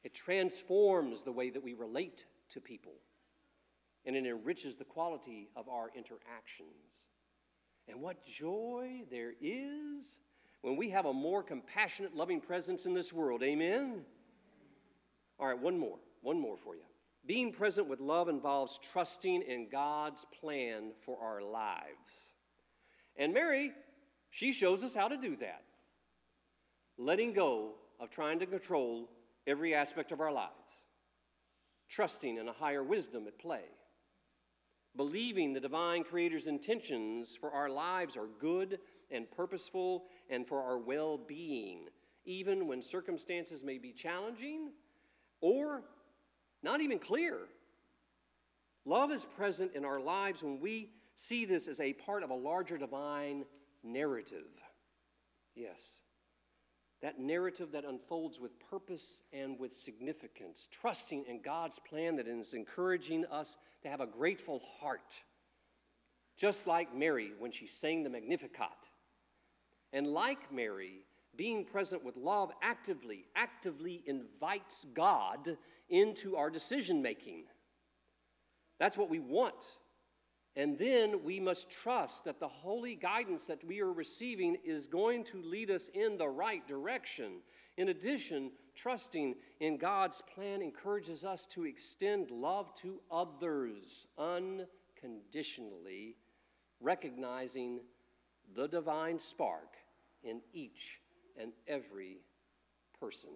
It 0.05 0.15
transforms 0.15 1.25
the 1.25 1.33
way 1.33 1.51
that 1.51 1.63
we 1.63 1.75
relate 1.75 2.27
to 2.51 2.61
people 2.61 2.95
and 4.07 4.17
it 4.17 4.27
enriches 4.27 4.77
the 4.77 4.85
quality 4.85 5.49
of 5.57 5.69
our 5.69 5.91
interactions. 5.97 7.09
And 7.89 8.01
what 8.01 8.25
joy 8.25 9.03
there 9.11 9.33
is 9.41 10.19
when 10.63 10.77
we 10.77 10.91
have 10.91 11.07
a 11.07 11.13
more 11.13 11.43
compassionate, 11.43 12.17
loving 12.17 12.41
presence 12.41 12.87
in 12.87 12.95
this 12.95 13.13
world. 13.13 13.43
Amen? 13.43 14.03
All 15.39 15.47
right, 15.47 15.59
one 15.59 15.79
more. 15.79 15.99
One 16.23 16.41
more 16.41 16.57
for 16.57 16.75
you. 16.75 16.83
Being 17.27 17.53
present 17.53 17.89
with 17.89 18.01
love 18.01 18.29
involves 18.29 18.79
trusting 18.93 19.43
in 19.43 19.69
God's 19.71 20.27
plan 20.41 20.93
for 21.05 21.19
our 21.23 21.43
lives. 21.43 22.35
And 23.17 23.33
Mary, 23.33 23.73
she 24.31 24.53
shows 24.53 24.83
us 24.85 24.95
how 24.95 25.09
to 25.09 25.17
do 25.17 25.37
that. 25.37 25.63
Letting 26.99 27.33
go 27.33 27.73
of 28.01 28.11
trying 28.11 28.39
to 28.41 28.47
control 28.47 29.11
every 29.47 29.75
aspect 29.75 30.13
of 30.13 30.21
our 30.21 30.33
lives, 30.33 30.51
trusting 31.89 32.39
in 32.39 32.49
a 32.49 32.53
higher 32.53 32.83
wisdom 32.83 33.27
at 33.27 33.39
play 33.39 33.65
believing 34.97 35.53
the 35.53 35.61
divine 35.61 36.05
Creator's 36.05 36.47
intentions 36.47 37.37
for 37.37 37.51
our 37.51 37.69
lives 37.69 38.17
are 38.17 38.29
good 38.41 38.79
and 39.11 39.31
purposeful 39.31 40.05
and 40.31 40.47
for 40.47 40.63
our 40.63 40.79
well 40.79 41.19
being, 41.19 41.87
even 42.25 42.67
when 42.67 42.81
circumstances 42.81 43.65
may 43.65 43.79
be 43.79 43.93
challenging 43.93 44.71
or 45.41 45.83
not 46.63 46.81
even 46.81 46.99
clear. 46.99 47.39
Love 48.85 49.11
is 49.11 49.25
present 49.25 49.73
in 49.75 49.85
our 49.85 50.01
lives 50.01 50.43
when 50.43 50.61
we 50.61 50.91
see 51.15 51.45
this 51.45 51.69
as 51.69 51.81
a 51.81 51.93
part 51.93 52.23
of 52.23 52.31
a 52.31 52.35
larger 52.35 52.77
divine 52.77 53.45
narrative. 53.83 54.47
Yes, 55.55 56.01
that 57.05 57.21
narrative 57.21 57.71
that 57.71 57.85
unfolds 57.85 58.41
with 58.41 58.59
purpose 58.71 59.21
and 59.35 59.59
with 59.59 59.77
significance, 59.77 60.69
trusting 60.71 61.23
in 61.29 61.39
God's 61.43 61.79
plan 61.79 62.17
that 62.17 62.27
is 62.27 62.55
encouraging 62.55 63.27
us 63.27 63.59
to 63.83 63.91
have 63.91 64.01
a 64.01 64.07
grateful 64.07 64.63
heart, 64.81 65.21
just 66.39 66.67
like 66.67 66.97
Mary 66.97 67.33
when 67.39 67.53
she 67.53 67.67
sang 67.67 68.03
the 68.03 68.09
Magnificat. 68.09 68.89
And 69.93 70.07
like 70.07 70.51
Mary, 70.51 71.03
being 71.37 71.67
present 71.67 72.03
with 72.03 72.17
love 72.17 72.51
actively, 72.63 73.27
actively 73.37 74.03
invites 74.07 74.87
God 74.95 75.59
into 75.91 76.37
our 76.37 76.49
decision 76.49 77.03
making. 77.03 77.45
That's 78.79 78.97
what 78.97 79.11
we 79.11 79.21
want. 79.21 79.63
And 80.57 80.79
then 80.79 81.25
we 81.25 81.41
must 81.41 81.69
trust 81.69 82.25
that 82.25 82.39
the 82.39 82.47
holy 82.47 82.95
guidance 82.95 83.47
that 83.47 83.65
we 83.65 83.81
are 83.81 83.93
receiving 83.93 84.57
is 84.65 84.87
going 84.87 85.25
to 85.25 85.43
lead 85.43 85.69
us 85.71 85.91
in 85.95 86.17
the 86.17 86.29
right 86.29 86.65
direction. 86.69 87.41
In 87.77 87.89
addition, 87.89 88.53
trusting 88.77 89.35
in 89.59 89.77
God's 89.79 90.23
plan 90.33 90.63
encourages 90.63 91.25
us 91.25 91.47
to 91.47 91.65
extend 91.65 92.31
love 92.31 92.73
to 92.83 93.01
others 93.11 94.07
unconditionally, 94.17 96.15
recognizing 96.81 97.81
the 98.55 98.69
divine 98.69 99.19
spark 99.19 99.75
in 100.23 100.41
each 100.53 101.01
and 101.37 101.53
every 101.67 102.19
person. 103.01 103.31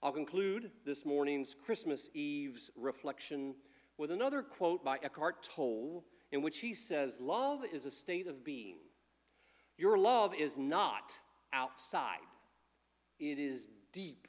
I'll 0.00 0.12
conclude 0.12 0.70
this 0.86 1.04
morning's 1.04 1.56
Christmas 1.66 2.08
Eve's 2.14 2.70
reflection 2.76 3.56
with 3.98 4.12
another 4.12 4.42
quote 4.42 4.84
by 4.84 4.96
Eckhart 5.02 5.42
Tolle, 5.42 6.04
in 6.30 6.40
which 6.40 6.58
he 6.58 6.72
says, 6.72 7.20
Love 7.20 7.60
is 7.70 7.84
a 7.84 7.90
state 7.90 8.28
of 8.28 8.44
being. 8.44 8.76
Your 9.76 9.98
love 9.98 10.32
is 10.34 10.56
not 10.56 11.18
outside, 11.52 12.18
it 13.18 13.38
is 13.38 13.68
deep 13.92 14.28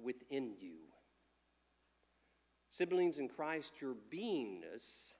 within 0.00 0.52
you. 0.60 0.76
Siblings 2.70 3.18
in 3.18 3.28
Christ, 3.28 3.72
your 3.80 3.94
beingness 4.10 5.14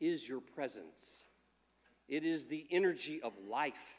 is 0.00 0.28
your 0.28 0.40
presence. 0.40 1.24
It 2.08 2.24
is 2.24 2.46
the 2.46 2.66
energy 2.70 3.20
of 3.22 3.32
life, 3.48 3.98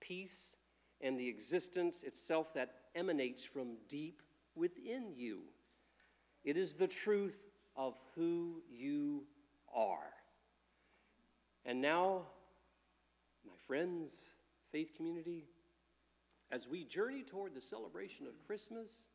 peace, 0.00 0.56
and 1.00 1.18
the 1.18 1.28
existence 1.28 2.02
itself 2.02 2.52
that 2.54 2.74
emanates 2.94 3.44
from 3.44 3.76
deep 3.88 4.20
within 4.54 5.12
you. 5.14 5.40
It 6.44 6.58
is 6.58 6.74
the 6.74 6.86
truth 6.86 7.38
of 7.76 7.94
who 8.14 8.62
you 8.70 9.24
are. 9.74 10.12
And 11.64 11.80
now, 11.80 12.22
my 13.44 13.52
friends, 13.66 14.12
faith 14.72 14.92
community, 14.96 15.44
as 16.50 16.68
we 16.68 16.84
journey 16.84 17.22
toward 17.22 17.54
the 17.54 17.60
celebration 17.60 18.26
of 18.26 18.32
Christmas, 18.46 19.08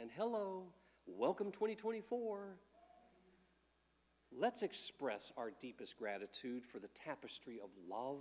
and 0.00 0.10
hello, 0.16 0.64
welcome 1.06 1.50
2024. 1.50 2.56
Let's 4.30 4.62
express 4.62 5.32
our 5.36 5.50
deepest 5.60 5.98
gratitude 5.98 6.64
for 6.64 6.78
the 6.78 6.88
tapestry 7.04 7.58
of 7.62 7.70
love 7.90 8.20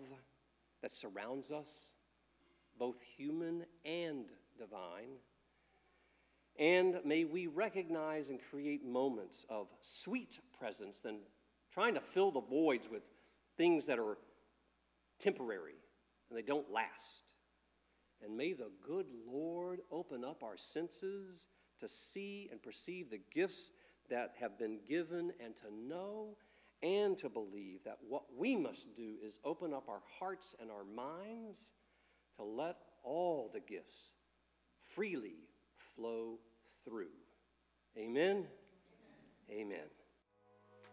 that 0.82 0.92
surrounds 0.92 1.52
us, 1.52 1.92
both 2.80 3.02
human 3.02 3.66
and 3.86 4.26
divine. 4.58 5.20
And 6.60 7.00
may 7.06 7.24
we 7.24 7.48
recognize 7.48 8.30
and 8.30 8.40
create 8.50 8.86
moments 8.86 9.46
of 9.50 9.68
sweet 9.82 10.40
presence 10.58 11.00
than 11.00 11.20
trying 11.72 11.94
to 11.94 12.02
fill 12.02 12.32
the 12.32 12.42
voids 12.42 12.90
with 12.90 13.04
things 13.58 13.86
that 13.86 14.00
are 14.00 14.18
temporary 15.20 15.76
and 16.30 16.38
they 16.38 16.42
don't 16.42 16.72
last. 16.72 17.34
And 18.24 18.36
may 18.36 18.54
the 18.54 18.72
good 18.86 19.06
Lord 19.32 19.82
open 19.92 20.24
up 20.24 20.42
our 20.42 20.58
senses 20.58 21.48
to 21.80 21.88
see 21.88 22.50
and 22.52 22.62
perceive 22.62 23.12
the 23.12 23.22
gifts 23.34 23.70
that 24.10 24.34
have 24.40 24.58
been 24.58 24.80
given 24.88 25.32
and 25.44 25.56
to 25.58 25.72
know 25.72 26.38
and 26.82 27.18
to 27.18 27.30
believe 27.30 27.84
that 27.84 27.98
what 28.08 28.24
we 28.36 28.56
must 28.56 28.96
do 28.96 29.16
is 29.24 29.40
open 29.44 29.74
up 29.74 29.90
our 29.90 30.02
hearts 30.20 30.56
and 30.60 30.72
our 30.72 30.84
minds 30.84 31.72
to 32.36 32.44
let 32.44 32.78
all 33.04 33.50
the 33.54 33.60
gifts 33.60 34.14
freely 34.96 35.47
flow 35.98 36.38
through. 36.86 37.08
Amen. 37.98 38.46
Amen. 39.52 39.97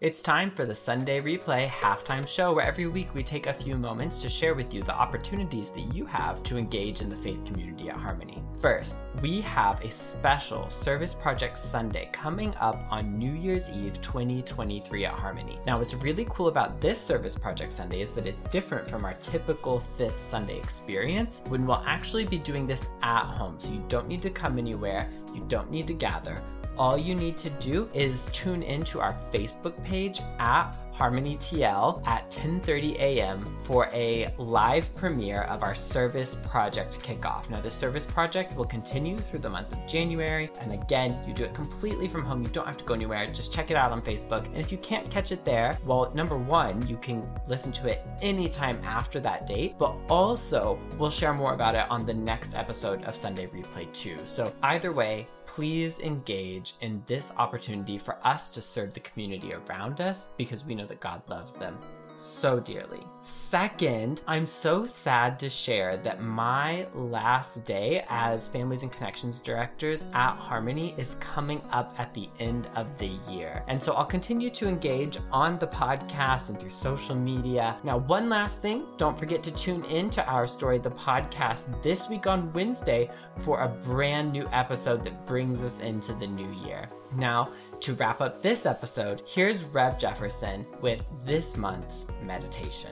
It's 0.01 0.23
time 0.23 0.51
for 0.51 0.67
the 0.67 0.75
Sunday 0.75 1.21
Replay 1.21 1.69
halftime 1.69 2.27
show, 2.27 2.53
where 2.53 2.67
every 2.67 2.89
week 2.89 3.15
we 3.15 3.23
take 3.23 3.47
a 3.47 3.55
few 3.55 3.77
moments 3.77 4.21
to 4.23 4.29
share 4.29 4.57
with 4.57 4.75
you 4.75 4.83
the 4.83 4.93
opportunities 4.93 5.71
that 5.71 5.95
you 5.95 6.05
have 6.05 6.43
to 6.43 6.59
engage 6.59 7.01
in 7.01 7.09
the 7.09 7.17
faith 7.17 7.45
community 7.45 7.91
at 7.91 7.97
Harmony. 7.97 8.43
First, 8.61 8.99
we 9.23 9.41
have 9.43 9.81
a 9.85 9.91
special 9.91 10.69
Service 10.69 11.15
Project 11.15 11.57
Sunday 11.57 12.11
coming 12.13 12.57
up 12.57 12.77
on 12.91 13.17
New 13.17 13.35
Year's 13.35 13.71
Eve 13.71 14.03
2023 14.03 15.05
at 15.05 15.13
Harmony. 15.13 15.61
Now, 15.65 15.79
what's 15.79 15.95
really 15.95 16.27
cool 16.29 16.49
about 16.49 16.81
this 16.81 17.01
Service 17.01 17.37
Project 17.37 17.73
Sunday 17.73 18.01
is 18.01 18.11
that 18.13 18.27
it's 18.27 18.43
different 18.51 18.91
from 18.91 19.05
our 19.05 19.15
typical 19.15 19.79
fifth 19.97 20.25
Sunday 20.25 20.59
experience 20.59 21.41
when 21.47 21.65
we'll 21.67 21.85
actually 21.87 22.25
be 22.25 22.39
doing 22.39 22.67
this 22.67 22.89
at 23.03 23.23
home. 23.23 23.61
So 23.61 23.69
you 23.69 23.85
don't 23.87 24.09
need 24.09 24.23
to 24.23 24.31
come 24.31 24.59
anywhere, 24.59 25.09
you 25.33 25.45
don't 25.47 25.71
need 25.71 25.87
to 25.87 25.95
gather 25.95 26.43
all 26.79 26.99
you 26.99 27.15
need 27.15 27.37
to 27.39 27.51
do 27.51 27.89
is 27.95 28.29
tune 28.33 28.63
into 28.63 29.01
our 29.01 29.17
Facebook 29.33 29.83
page 29.85 30.21
at 30.39 30.77
Harmony 30.95 31.37
TL 31.39 32.07
at 32.07 32.31
10:30 32.31 32.95
a.m. 33.01 33.45
for 33.65 33.87
a 33.93 34.33
live 34.39 34.95
premiere 34.95 35.43
of 35.43 35.65
our 35.65 35.75
service 35.75 36.37
project 36.49 37.01
kickoff. 37.01 37.51
Now, 37.51 37.61
the 37.61 37.71
service 37.71 38.07
project 38.07 38.55
will 38.55 38.65
continue 38.65 39.19
through 39.19 39.41
the 39.41 39.51
month 39.51 39.73
of 39.73 39.85
January, 39.89 40.51
and 40.61 40.73
again, 40.73 41.19
you 41.27 41.35
do 41.35 41.43
it 41.43 41.53
completely 41.53 42.07
from 42.07 42.23
home. 42.25 42.43
You 42.43 42.49
don't 42.49 42.67
have 42.67 42.79
to 42.79 42.85
go 42.85 42.95
anywhere. 42.95 43.27
Just 43.27 43.53
check 43.53 43.73
it 43.73 43.77
out 43.77 43.91
on 43.91 44.03
Facebook. 44.03 44.47
And 44.47 44.59
if 44.59 44.71
you 44.71 44.79
can't 44.79 45.11
catch 45.11 45.33
it 45.33 45.45
there, 45.45 45.77
well, 45.85 46.13
number 46.15 46.37
one, 46.37 46.87
you 46.87 46.97
can 46.99 47.29
listen 47.49 47.73
to 47.73 47.89
it 47.89 48.07
anytime 48.23 48.81
after 48.85 49.19
that 49.19 49.49
date, 49.49 49.75
but 49.79 49.97
also 50.09 50.79
we'll 50.97 51.11
share 51.11 51.35
more 51.35 51.55
about 51.55 51.75
it 51.75 51.91
on 51.91 52.07
the 52.07 52.15
next 52.15 52.55
episode 52.55 53.03
of 53.03 53.17
Sunday 53.17 53.49
Replay 53.49 53.93
2. 53.93 54.19
So 54.27 54.53
either 54.63 54.93
way, 54.93 55.27
please 55.55 56.01
engage 56.01 56.75
in 56.81 57.01
this 57.07 57.33
opportunity 57.37 57.97
for 57.97 58.17
us 58.27 58.49
to 58.49 58.61
serve 58.61 58.93
the 58.93 58.99
community 58.99 59.53
around 59.55 60.01
us 60.01 60.31
because 60.37 60.65
we 60.65 60.75
know 60.75 60.85
that 60.85 60.99
God 60.99 61.23
loves 61.29 61.53
them 61.53 61.79
so 62.25 62.59
dearly. 62.59 63.07
Second, 63.23 64.23
I'm 64.27 64.47
so 64.47 64.87
sad 64.87 65.39
to 65.39 65.49
share 65.49 65.97
that 65.99 66.21
my 66.21 66.87
last 66.95 67.65
day 67.65 68.05
as 68.09 68.49
Families 68.49 68.83
and 68.83 68.93
Connections 68.93 69.41
Directors 69.41 70.05
at 70.13 70.37
Harmony 70.37 70.95
is 70.99 71.17
coming 71.21 71.63
up 71.71 71.95
at 71.99 72.13
the 72.13 72.29
end 72.39 72.69
of 72.75 72.99
the 72.99 73.13
year. 73.31 73.63
And 73.69 73.83
so 73.83 73.95
I'll 73.95 74.05
continue 74.05 74.51
to 74.51 74.69
engage 74.69 75.19
on 75.31 75.59
the 75.59 75.67
podcast 75.67 76.49
and 76.49 76.59
through 76.59 76.71
social 76.71 77.15
media. 77.15 77.77
Now, 77.83 77.99
one 77.99 78.29
last 78.29 78.61
thing 78.61 78.87
don't 78.97 79.19
forget 79.19 79.43
to 79.45 79.51
tune 79.51 79.85
in 79.85 80.11
to 80.11 80.27
Our 80.27 80.47
Story, 80.47 80.79
the 80.79 80.91
podcast, 80.91 81.83
this 81.83 82.09
week 82.09 82.27
on 82.27 82.53
Wednesday 82.53 83.11
for 83.41 83.63
a 83.63 83.69
brand 83.69 84.33
new 84.33 84.49
episode 84.53 85.05
that 85.05 85.27
brings 85.27 85.63
us 85.63 85.81
into 85.81 86.13
the 86.15 86.27
new 86.27 86.53
year. 86.67 86.91
Now, 87.17 87.53
to 87.81 87.95
wrap 87.95 88.21
up 88.21 88.43
this 88.43 88.67
episode, 88.67 89.23
here's 89.25 89.63
Rev 89.63 89.99
Jefferson 89.99 90.67
with 90.81 91.05
this 91.25 91.57
month's 91.57 92.09
meditation. 92.25 92.91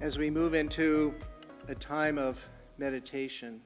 As 0.00 0.16
we 0.16 0.30
move 0.30 0.54
into 0.54 1.14
a 1.68 1.74
time 1.74 2.16
of 2.16 2.38
meditation, 2.78 3.60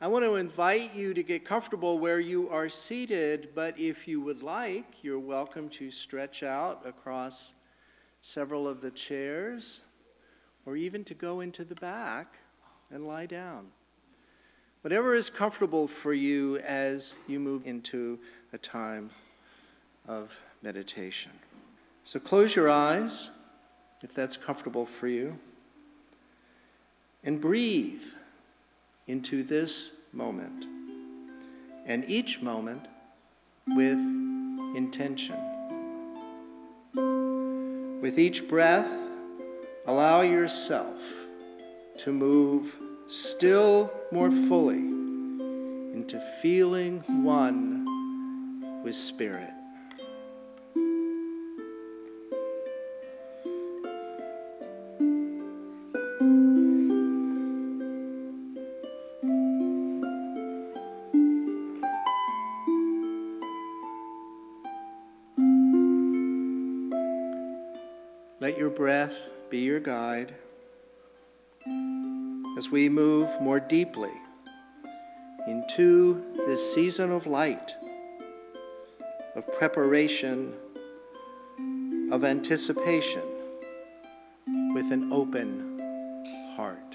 I 0.00 0.06
want 0.06 0.24
to 0.24 0.36
invite 0.36 0.94
you 0.94 1.14
to 1.14 1.22
get 1.24 1.44
comfortable 1.44 1.98
where 1.98 2.20
you 2.20 2.48
are 2.48 2.68
seated, 2.68 3.48
but 3.56 3.78
if 3.78 4.06
you 4.06 4.20
would 4.20 4.44
like, 4.44 5.02
you're 5.02 5.18
welcome 5.18 5.68
to 5.70 5.90
stretch 5.90 6.44
out 6.44 6.86
across 6.86 7.54
several 8.20 8.68
of 8.68 8.80
the 8.80 8.90
chairs 8.92 9.80
or 10.64 10.76
even 10.76 11.02
to 11.04 11.14
go 11.14 11.40
into 11.40 11.64
the 11.64 11.74
back 11.76 12.38
and 12.92 13.04
lie 13.04 13.26
down. 13.26 13.66
Whatever 14.82 15.14
is 15.14 15.30
comfortable 15.30 15.86
for 15.86 16.12
you 16.12 16.58
as 16.58 17.14
you 17.28 17.38
move 17.38 17.64
into 17.66 18.18
a 18.52 18.58
time 18.58 19.10
of 20.08 20.36
meditation. 20.60 21.30
So 22.02 22.18
close 22.18 22.56
your 22.56 22.68
eyes 22.68 23.30
if 24.02 24.12
that's 24.12 24.36
comfortable 24.36 24.84
for 24.84 25.06
you 25.06 25.38
and 27.22 27.40
breathe 27.40 28.02
into 29.06 29.44
this 29.44 29.92
moment 30.12 30.64
and 31.86 32.04
each 32.08 32.42
moment 32.42 32.88
with 33.68 33.98
intention. 34.74 35.36
With 38.00 38.18
each 38.18 38.48
breath, 38.48 38.90
allow 39.86 40.22
yourself 40.22 41.00
to 41.98 42.12
move 42.12 42.74
still 43.12 43.92
more 44.10 44.30
fully 44.30 44.78
into 44.78 46.18
feeling 46.40 47.00
one 47.22 47.84
with 48.82 48.96
Spirit. 48.96 49.50
Let 68.40 68.56
your 68.56 68.70
breath 68.70 69.14
be 69.50 69.58
your 69.58 69.80
guide 69.80 70.34
as 72.62 72.70
we 72.70 72.88
move 72.88 73.28
more 73.40 73.58
deeply 73.58 74.12
into 75.48 76.22
this 76.46 76.72
season 76.72 77.10
of 77.10 77.26
light, 77.26 77.74
of 79.34 79.44
preparation, 79.58 80.54
of 82.12 82.22
anticipation 82.22 83.24
with 84.74 84.92
an 84.92 85.12
open 85.12 85.76
heart. 86.54 86.91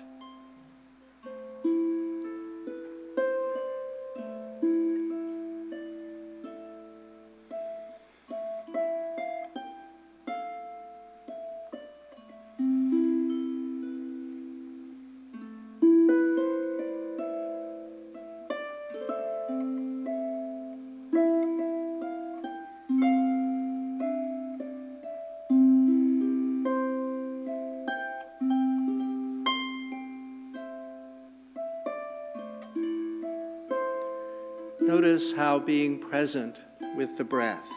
Notice 35.17 35.31
how 35.35 35.57
being 35.57 35.97
present 35.97 36.61
with 36.95 37.17
the 37.17 37.23
breath, 37.23 37.67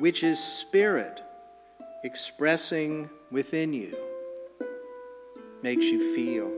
which 0.00 0.24
is 0.24 0.36
spirit 0.36 1.20
expressing 2.02 3.08
within 3.30 3.72
you, 3.72 3.96
makes 5.62 5.84
you 5.84 6.12
feel. 6.12 6.55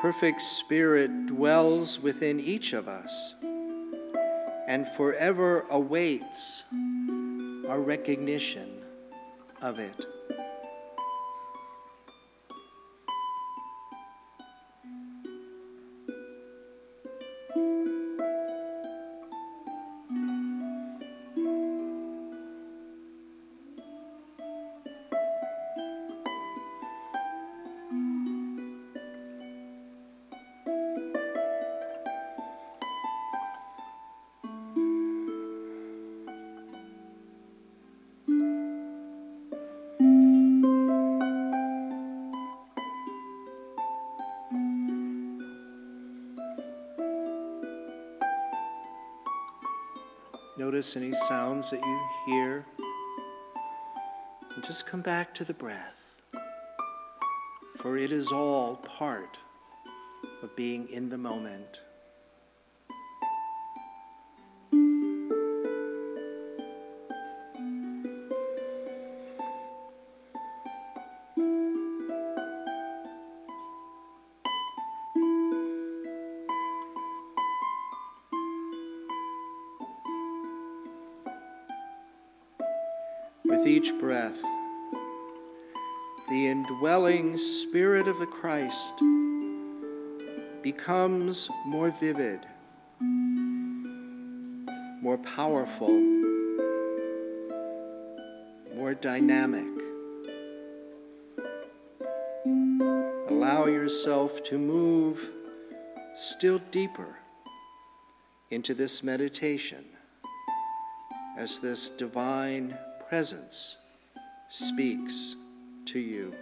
Perfect 0.00 0.40
Spirit 0.40 1.26
dwells 1.26 2.00
within 2.00 2.40
each 2.40 2.72
of 2.72 2.88
us 2.88 3.34
and 4.66 4.88
forever 4.88 5.66
awaits 5.68 6.64
our 7.68 7.80
recognition 7.80 8.82
of 9.60 9.78
it. 9.78 10.06
Any 50.96 51.12
sounds 51.12 51.70
that 51.70 51.80
you 51.80 52.00
hear. 52.26 52.66
And 54.54 54.64
just 54.64 54.86
come 54.86 55.02
back 55.02 55.32
to 55.34 55.44
the 55.44 55.54
breath. 55.54 55.94
For 57.78 57.96
it 57.96 58.10
is 58.10 58.32
all 58.32 58.76
part 58.76 59.38
of 60.42 60.56
being 60.56 60.88
in 60.88 61.08
the 61.08 61.18
moment. 61.18 61.80
The 86.28 86.46
indwelling 86.46 87.38
Spirit 87.38 88.06
of 88.06 88.18
the 88.18 88.26
Christ 88.26 88.94
becomes 90.62 91.48
more 91.66 91.90
vivid, 91.90 92.46
more 95.02 95.18
powerful, 95.18 95.88
more 98.76 98.94
dynamic. 98.94 99.66
Allow 103.28 103.66
yourself 103.66 104.44
to 104.44 104.58
move 104.58 105.32
still 106.14 106.60
deeper 106.70 107.16
into 108.50 108.74
this 108.74 109.02
meditation 109.02 109.84
as 111.38 111.58
this 111.58 111.88
divine 111.88 112.76
presence 113.08 113.76
speaks 114.50 115.36
to 115.86 116.00
you. 116.00 116.32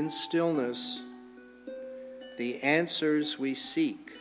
In 0.00 0.08
stillness, 0.08 1.02
the 2.38 2.58
answers 2.62 3.38
we 3.38 3.54
seek 3.54 4.12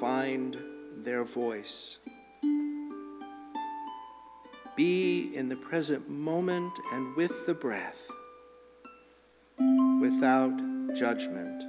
find 0.00 0.56
their 1.04 1.22
voice. 1.22 1.98
be 4.74 5.32
in 5.34 5.50
the 5.50 5.56
present 5.56 6.08
moment 6.08 6.72
and 6.94 7.14
with 7.14 7.44
the 7.44 7.52
breath 7.52 8.00
without 10.00 10.56
judgment. 10.96 11.62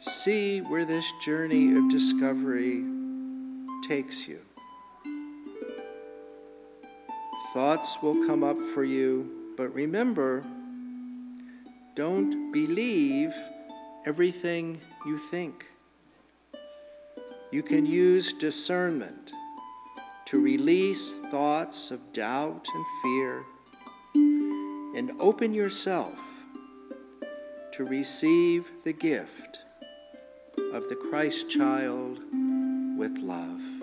See 0.00 0.60
where 0.60 0.84
this 0.84 1.06
journey 1.24 1.76
of 1.76 1.88
discovery 1.88 2.82
takes 3.86 4.26
you. 4.26 4.40
Thoughts 7.54 7.98
will 8.02 8.26
come 8.26 8.42
up 8.42 8.58
for 8.74 8.82
you, 8.82 9.45
but 9.56 9.72
remember, 9.74 10.44
don't 11.94 12.52
believe 12.52 13.32
everything 14.04 14.78
you 15.06 15.18
think. 15.18 15.64
You 17.50 17.62
can 17.62 17.86
use 17.86 18.32
discernment 18.34 19.32
to 20.26 20.40
release 20.40 21.12
thoughts 21.30 21.90
of 21.90 22.12
doubt 22.12 22.66
and 22.74 22.84
fear 23.02 23.44
and 24.96 25.12
open 25.20 25.54
yourself 25.54 26.18
to 27.72 27.84
receive 27.84 28.70
the 28.84 28.92
gift 28.92 29.60
of 30.72 30.88
the 30.88 30.96
Christ 30.96 31.48
child 31.48 32.18
with 32.98 33.16
love. 33.18 33.75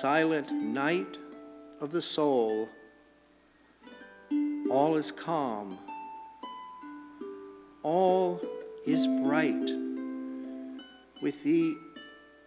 Silent 0.00 0.50
night 0.50 1.18
of 1.82 1.92
the 1.92 2.00
soul, 2.00 2.66
all 4.70 4.96
is 4.96 5.10
calm, 5.10 5.76
all 7.82 8.40
is 8.86 9.06
bright, 9.22 9.70
with 11.20 11.34
the 11.44 11.76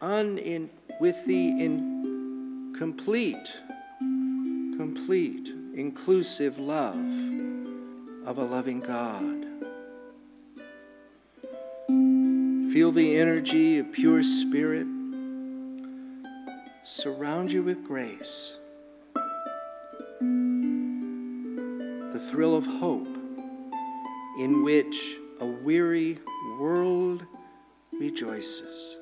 unin, 0.02 0.68
with 1.00 1.16
the 1.28 1.50
in, 1.64 2.74
complete, 2.76 3.62
complete, 4.00 5.50
inclusive 5.76 6.58
love 6.58 6.96
of 8.26 8.40
a 8.40 8.44
loving 8.44 8.80
God. 8.80 9.46
Feel 12.74 12.92
the 12.92 13.16
energy 13.16 13.78
of 13.78 13.92
pure 13.92 14.24
spirit 14.24 14.88
surround 16.84 17.50
you 17.50 17.64
with 17.64 17.82
grace. 17.86 18.52
The 22.12 22.28
thrill 22.30 22.58
of 22.58 22.66
hope 22.66 23.08
in 24.38 24.64
which 24.64 25.16
a 25.40 25.46
weary 25.46 26.20
world 26.60 27.26
rejoices. 27.94 28.98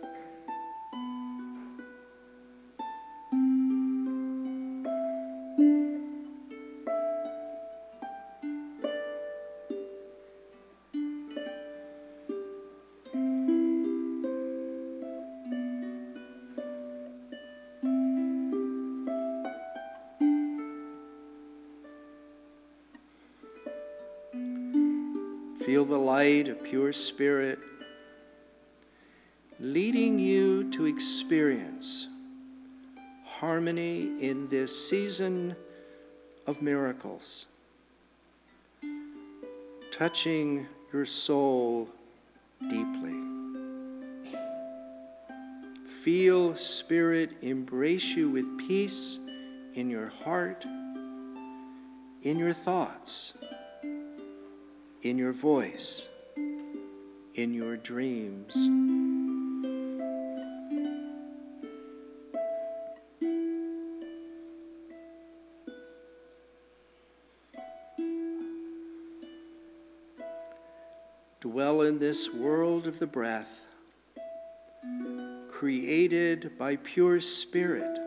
Spirit 26.93 27.59
leading 29.59 30.17
you 30.19 30.69
to 30.71 30.85
experience 30.85 32.07
harmony 33.25 34.11
in 34.21 34.47
this 34.49 34.89
season 34.89 35.55
of 36.47 36.61
miracles, 36.61 37.45
touching 39.91 40.65
your 40.91 41.05
soul 41.05 41.87
deeply. 42.69 43.15
Feel 46.03 46.55
Spirit 46.55 47.31
embrace 47.41 48.15
you 48.15 48.29
with 48.29 48.57
peace 48.67 49.19
in 49.75 49.89
your 49.89 50.07
heart, 50.07 50.65
in 52.23 52.37
your 52.37 52.53
thoughts 52.53 53.33
in 55.03 55.17
your 55.17 55.31
voice, 55.31 56.07
in 57.35 57.53
your 57.53 57.77
dreams. 57.77 58.53
Dwell 71.39 71.81
in 71.81 71.97
this 71.99 72.31
world 72.33 72.85
of 72.85 72.99
the 72.99 73.07
breath, 73.07 73.49
created 75.49 76.57
by 76.57 76.75
pure 76.75 77.19
spirit, 77.19 77.97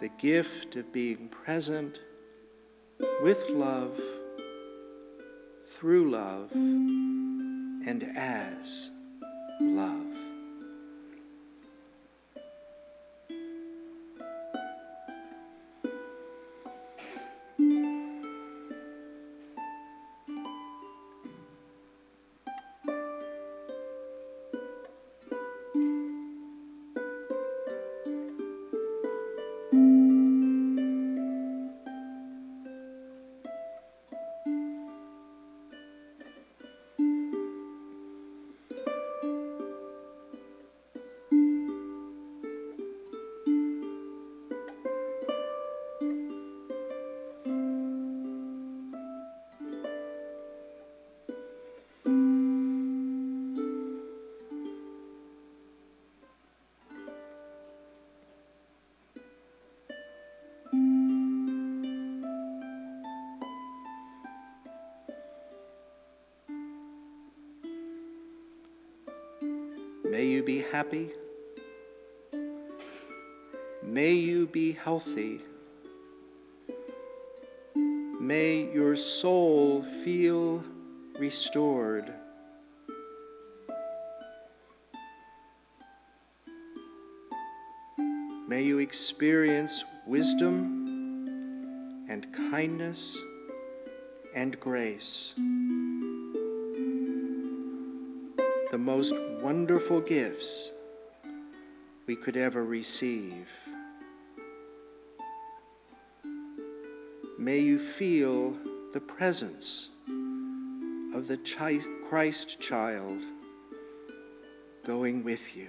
the 0.00 0.08
gift 0.18 0.76
of 0.76 0.92
being 0.92 1.28
present 1.28 1.98
with 3.22 3.48
love 3.50 4.00
through 5.78 6.10
love 6.10 6.52
and 7.88 8.02
as 8.18 8.90
love. 9.62 10.07
May 70.18 70.26
you 70.26 70.42
be 70.42 70.64
happy. 70.72 71.10
May 73.84 74.14
you 74.14 74.48
be 74.48 74.72
healthy. 74.72 75.42
May 77.76 78.68
your 78.74 78.96
soul 78.96 79.84
feel 80.02 80.64
restored. 81.20 82.12
May 88.48 88.64
you 88.64 88.80
experience 88.80 89.84
wisdom 90.04 92.08
and 92.08 92.26
kindness 92.50 93.16
and 94.34 94.58
grace. 94.58 95.34
most 98.88 99.14
wonderful 99.42 100.00
gifts 100.00 100.70
we 102.06 102.16
could 102.16 102.38
ever 102.38 102.64
receive. 102.64 103.46
May 107.38 107.58
you 107.58 107.78
feel 107.78 108.56
the 108.94 109.00
presence 109.00 109.90
of 111.14 111.28
the 111.28 111.36
Christ 112.08 112.60
child 112.60 113.20
going 114.86 115.22
with 115.22 115.54
you. 115.54 115.68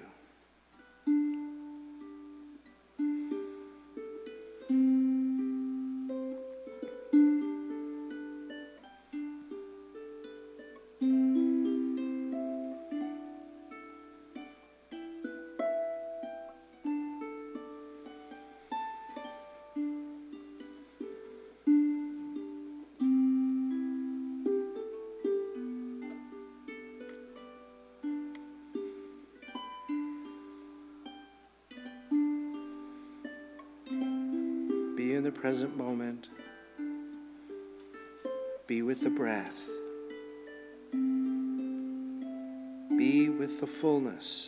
Fullness 43.80 44.38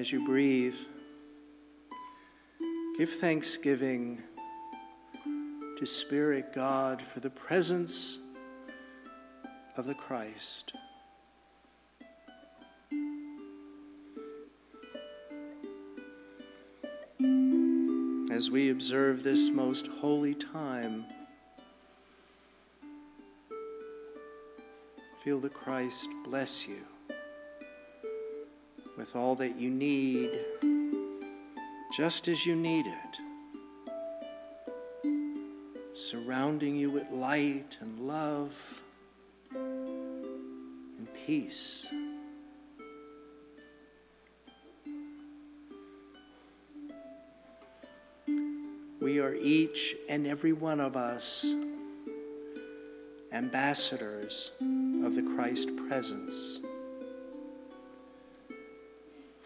as 0.00 0.10
you 0.10 0.24
breathe, 0.24 0.76
give 2.96 3.10
thanksgiving 3.20 4.22
to 5.76 5.84
Spirit 5.84 6.54
God 6.54 7.02
for 7.02 7.20
the 7.20 7.28
presence 7.28 8.18
of 9.76 9.86
the 9.86 9.92
Christ. 9.92 10.72
As 18.32 18.50
we 18.50 18.70
observe 18.70 19.22
this 19.22 19.50
most 19.50 19.86
holy 19.86 20.34
time, 20.34 21.04
feel 25.22 25.40
the 25.40 25.50
Christ 25.50 26.08
bless 26.24 26.66
you 26.66 26.86
with 29.00 29.16
all 29.16 29.34
that 29.34 29.58
you 29.58 29.70
need, 29.70 30.38
just 31.96 32.28
as 32.28 32.44
you 32.44 32.54
need 32.54 32.84
it, 32.86 33.16
surrounding 35.94 36.76
you 36.76 36.90
with 36.90 37.10
light 37.10 37.78
and 37.80 37.98
love 38.00 38.54
and 39.54 41.08
peace. 41.26 41.86
We 49.00 49.18
are 49.18 49.34
each 49.34 49.96
and 50.10 50.26
every 50.26 50.52
one 50.52 50.78
of 50.78 50.94
us 50.94 51.46
ambassadors 53.32 54.50
of 54.60 55.14
the 55.14 55.22
Christ 55.34 55.70
presence. 55.88 56.60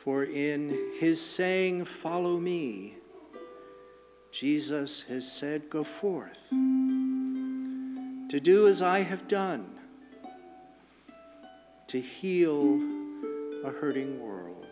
For 0.04 0.24
in 0.24 0.92
his 1.00 1.18
saying, 1.18 1.86
Follow 1.86 2.38
me, 2.38 2.96
Jesus 4.30 5.00
has 5.08 5.30
said, 5.30 5.70
Go 5.70 5.82
forth 5.82 6.38
to 6.50 8.38
do 8.38 8.68
as 8.68 8.82
I 8.82 9.00
have 9.00 9.26
done, 9.28 9.64
to 11.86 11.98
heal 11.98 12.82
a 13.64 13.70
hurting 13.70 14.20
world. 14.20 14.63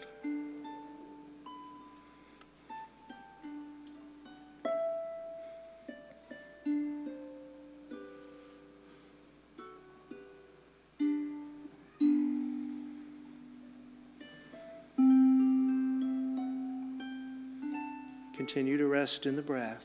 Rest 19.03 19.27
in 19.27 19.35
the 19.35 19.43
breath. 19.43 19.85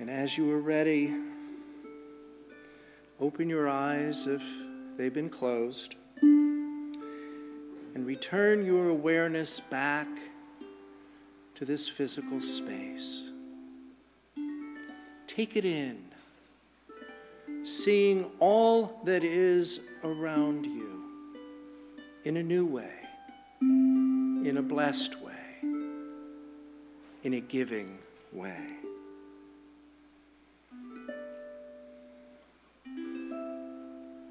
And 0.00 0.08
as 0.08 0.38
you 0.38 0.50
are 0.50 0.58
ready, 0.58 1.14
open 3.20 3.50
your 3.50 3.68
eyes 3.68 4.26
if 4.26 4.42
they've 4.96 5.12
been 5.12 5.28
closed 5.28 5.96
and 6.22 8.06
return 8.06 8.64
your 8.64 8.88
awareness 8.88 9.60
back 9.60 10.08
to 11.56 11.66
this 11.66 11.90
physical 11.90 12.40
space. 12.40 13.28
Take 15.26 15.56
it 15.56 15.66
in, 15.66 15.98
seeing 17.64 18.30
all 18.38 19.02
that 19.04 19.24
is 19.24 19.80
around 20.04 20.64
you 20.64 21.02
in 22.24 22.38
a 22.38 22.42
new 22.42 22.64
way, 22.64 22.94
in 23.60 24.56
a 24.56 24.62
blessed 24.62 25.16
way 25.16 25.21
in 27.22 27.34
a 27.34 27.40
giving 27.40 27.98
way. 28.32 28.58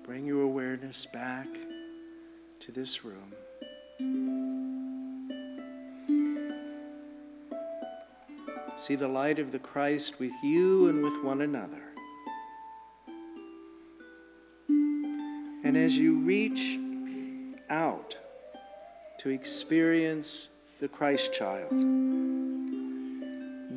Bring 0.03 0.25
your 0.25 0.41
awareness 0.41 1.05
back 1.05 1.47
to 2.59 2.71
this 2.71 3.05
room. 3.05 3.33
See 8.75 8.95
the 8.95 9.07
light 9.07 9.39
of 9.39 9.51
the 9.51 9.59
Christ 9.59 10.19
with 10.19 10.33
you 10.43 10.89
and 10.89 11.03
with 11.03 11.23
one 11.23 11.41
another. 11.43 11.81
And 15.63 15.77
as 15.77 15.97
you 15.97 16.17
reach 16.17 16.77
out 17.69 18.17
to 19.19 19.29
experience 19.29 20.49
the 20.81 20.87
Christ 20.87 21.31
child, 21.31 21.71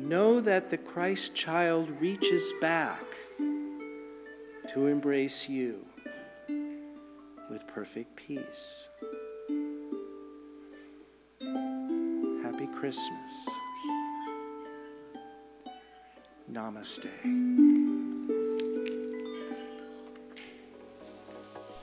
know 0.05 0.39
that 0.39 0.69
the 0.69 0.77
Christ 0.77 1.33
child 1.33 1.89
reaches 1.99 2.53
back 2.61 3.03
to 3.37 4.87
embrace 4.87 5.49
you 5.49 5.85
with 7.49 7.67
perfect 7.67 8.15
peace. 8.15 8.87
Happy 12.43 12.67
Christmas. 12.75 13.49
Namaste. 16.51 17.54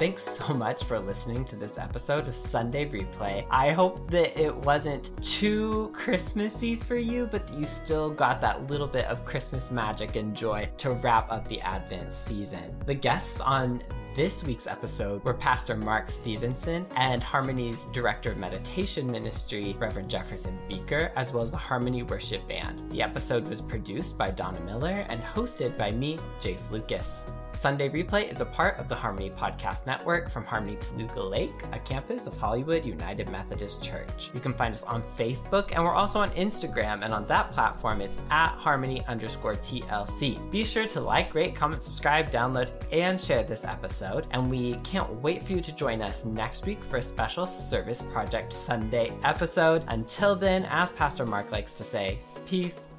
Thanks 0.03 0.25
so 0.25 0.53
much 0.53 0.83
for 0.83 0.99
listening 0.99 1.45
to 1.45 1.55
this 1.55 1.79
episode 1.79 2.27
of 2.27 2.35
Sunday 2.35 2.87
Replay. 2.87 3.47
I 3.49 3.71
hope 3.71 4.11
that 4.11 4.37
it 4.37 4.53
wasn't 4.53 5.13
too 5.23 5.93
Christmassy 5.95 6.75
for 6.75 6.97
you, 6.97 7.29
but 7.31 7.49
you 7.55 7.65
still 7.65 8.11
got 8.11 8.41
that 8.41 8.67
little 8.69 8.89
bit 8.89 9.05
of 9.05 9.25
Christmas 9.25 9.71
magic 9.71 10.17
and 10.17 10.37
joy 10.37 10.69
to 10.79 10.91
wrap 10.91 11.31
up 11.31 11.47
the 11.47 11.61
Advent 11.61 12.13
season. 12.13 12.75
The 12.85 12.95
guests 12.95 13.39
on 13.39 13.81
this 14.17 14.43
week's 14.43 14.67
episode 14.67 15.23
were 15.23 15.35
Pastor 15.35 15.77
Mark 15.77 16.11
Stevenson 16.11 16.85
and 16.97 17.23
Harmony's 17.23 17.85
Director 17.93 18.33
of 18.33 18.39
Meditation 18.39 19.07
Ministry, 19.07 19.77
Reverend 19.79 20.11
Jefferson 20.11 20.59
Beaker, 20.69 21.13
as 21.15 21.33
well 21.33 21.45
as 21.45 21.53
the 21.53 21.57
Harmony 21.57 22.03
Worship 22.03 22.47
Band. 22.49 22.91
The 22.91 23.03
episode 23.03 23.47
was 23.47 23.61
produced 23.61 24.19
by 24.19 24.33
Donna 24.33 24.63
Miller 24.63 25.07
and 25.09 25.23
hosted 25.23 25.79
by 25.79 25.93
me, 25.93 26.19
Jase 26.41 26.73
Lucas. 26.73 27.27
Sunday 27.55 27.89
Replay 27.89 28.31
is 28.31 28.41
a 28.41 28.45
part 28.45 28.79
of 28.79 28.89
the 28.89 28.95
Harmony 28.95 29.31
Podcast 29.31 29.87
Network 29.87 30.31
from 30.31 30.45
Harmony 30.45 30.77
Toluca 30.77 31.21
Lake, 31.21 31.53
a 31.73 31.79
campus 31.79 32.27
of 32.27 32.37
Hollywood 32.37 32.85
United 32.85 33.31
Methodist 33.31 33.83
Church. 33.83 34.31
You 34.35 34.41
can 34.41 34.55
find 34.55 34.75
us 34.75 34.83
on 34.83 35.03
Facebook 35.19 35.73
and 35.73 35.85
we're 35.85 35.95
also 35.95 36.21
on 36.21 36.31
Instagram, 36.31 37.05
and 37.05 37.13
on 37.15 37.27
that 37.27 37.53
platform 37.53 38.01
it's 38.01 38.19
at 38.31 38.51
harmony 38.51 39.05
underscore 39.07 39.55
TLC. 39.55 40.51
Be 40.51 40.65
sure 40.65 40.87
to 40.87 41.01
like, 41.01 41.35
rate, 41.35 41.55
comment, 41.55 41.85
subscribe, 41.85 42.31
download, 42.31 42.71
and 42.91 43.21
share 43.21 43.43
this 43.43 43.65
episode. 43.65 44.27
And 44.31 44.51
we 44.51 44.75
can't 44.85 45.13
wait 45.23 45.45
for 45.45 45.53
you 45.53 45.61
to 45.61 45.75
join 45.75 46.03
us 46.03 46.25
next 46.25 46.67
week 46.67 46.83
for 46.85 46.97
a 46.97 47.03
special 47.03 47.47
Service 47.47 48.03
Project 48.03 48.53
Sunday 48.53 49.13
episode. 49.25 49.85
Until 49.89 50.35
then, 50.35 50.65
as 50.71 50.91
Pastor 50.91 51.27
Mark 51.27 51.53
likes 51.53 51.75
to 51.75 51.85
say, 51.85 52.19
peace 52.47 52.92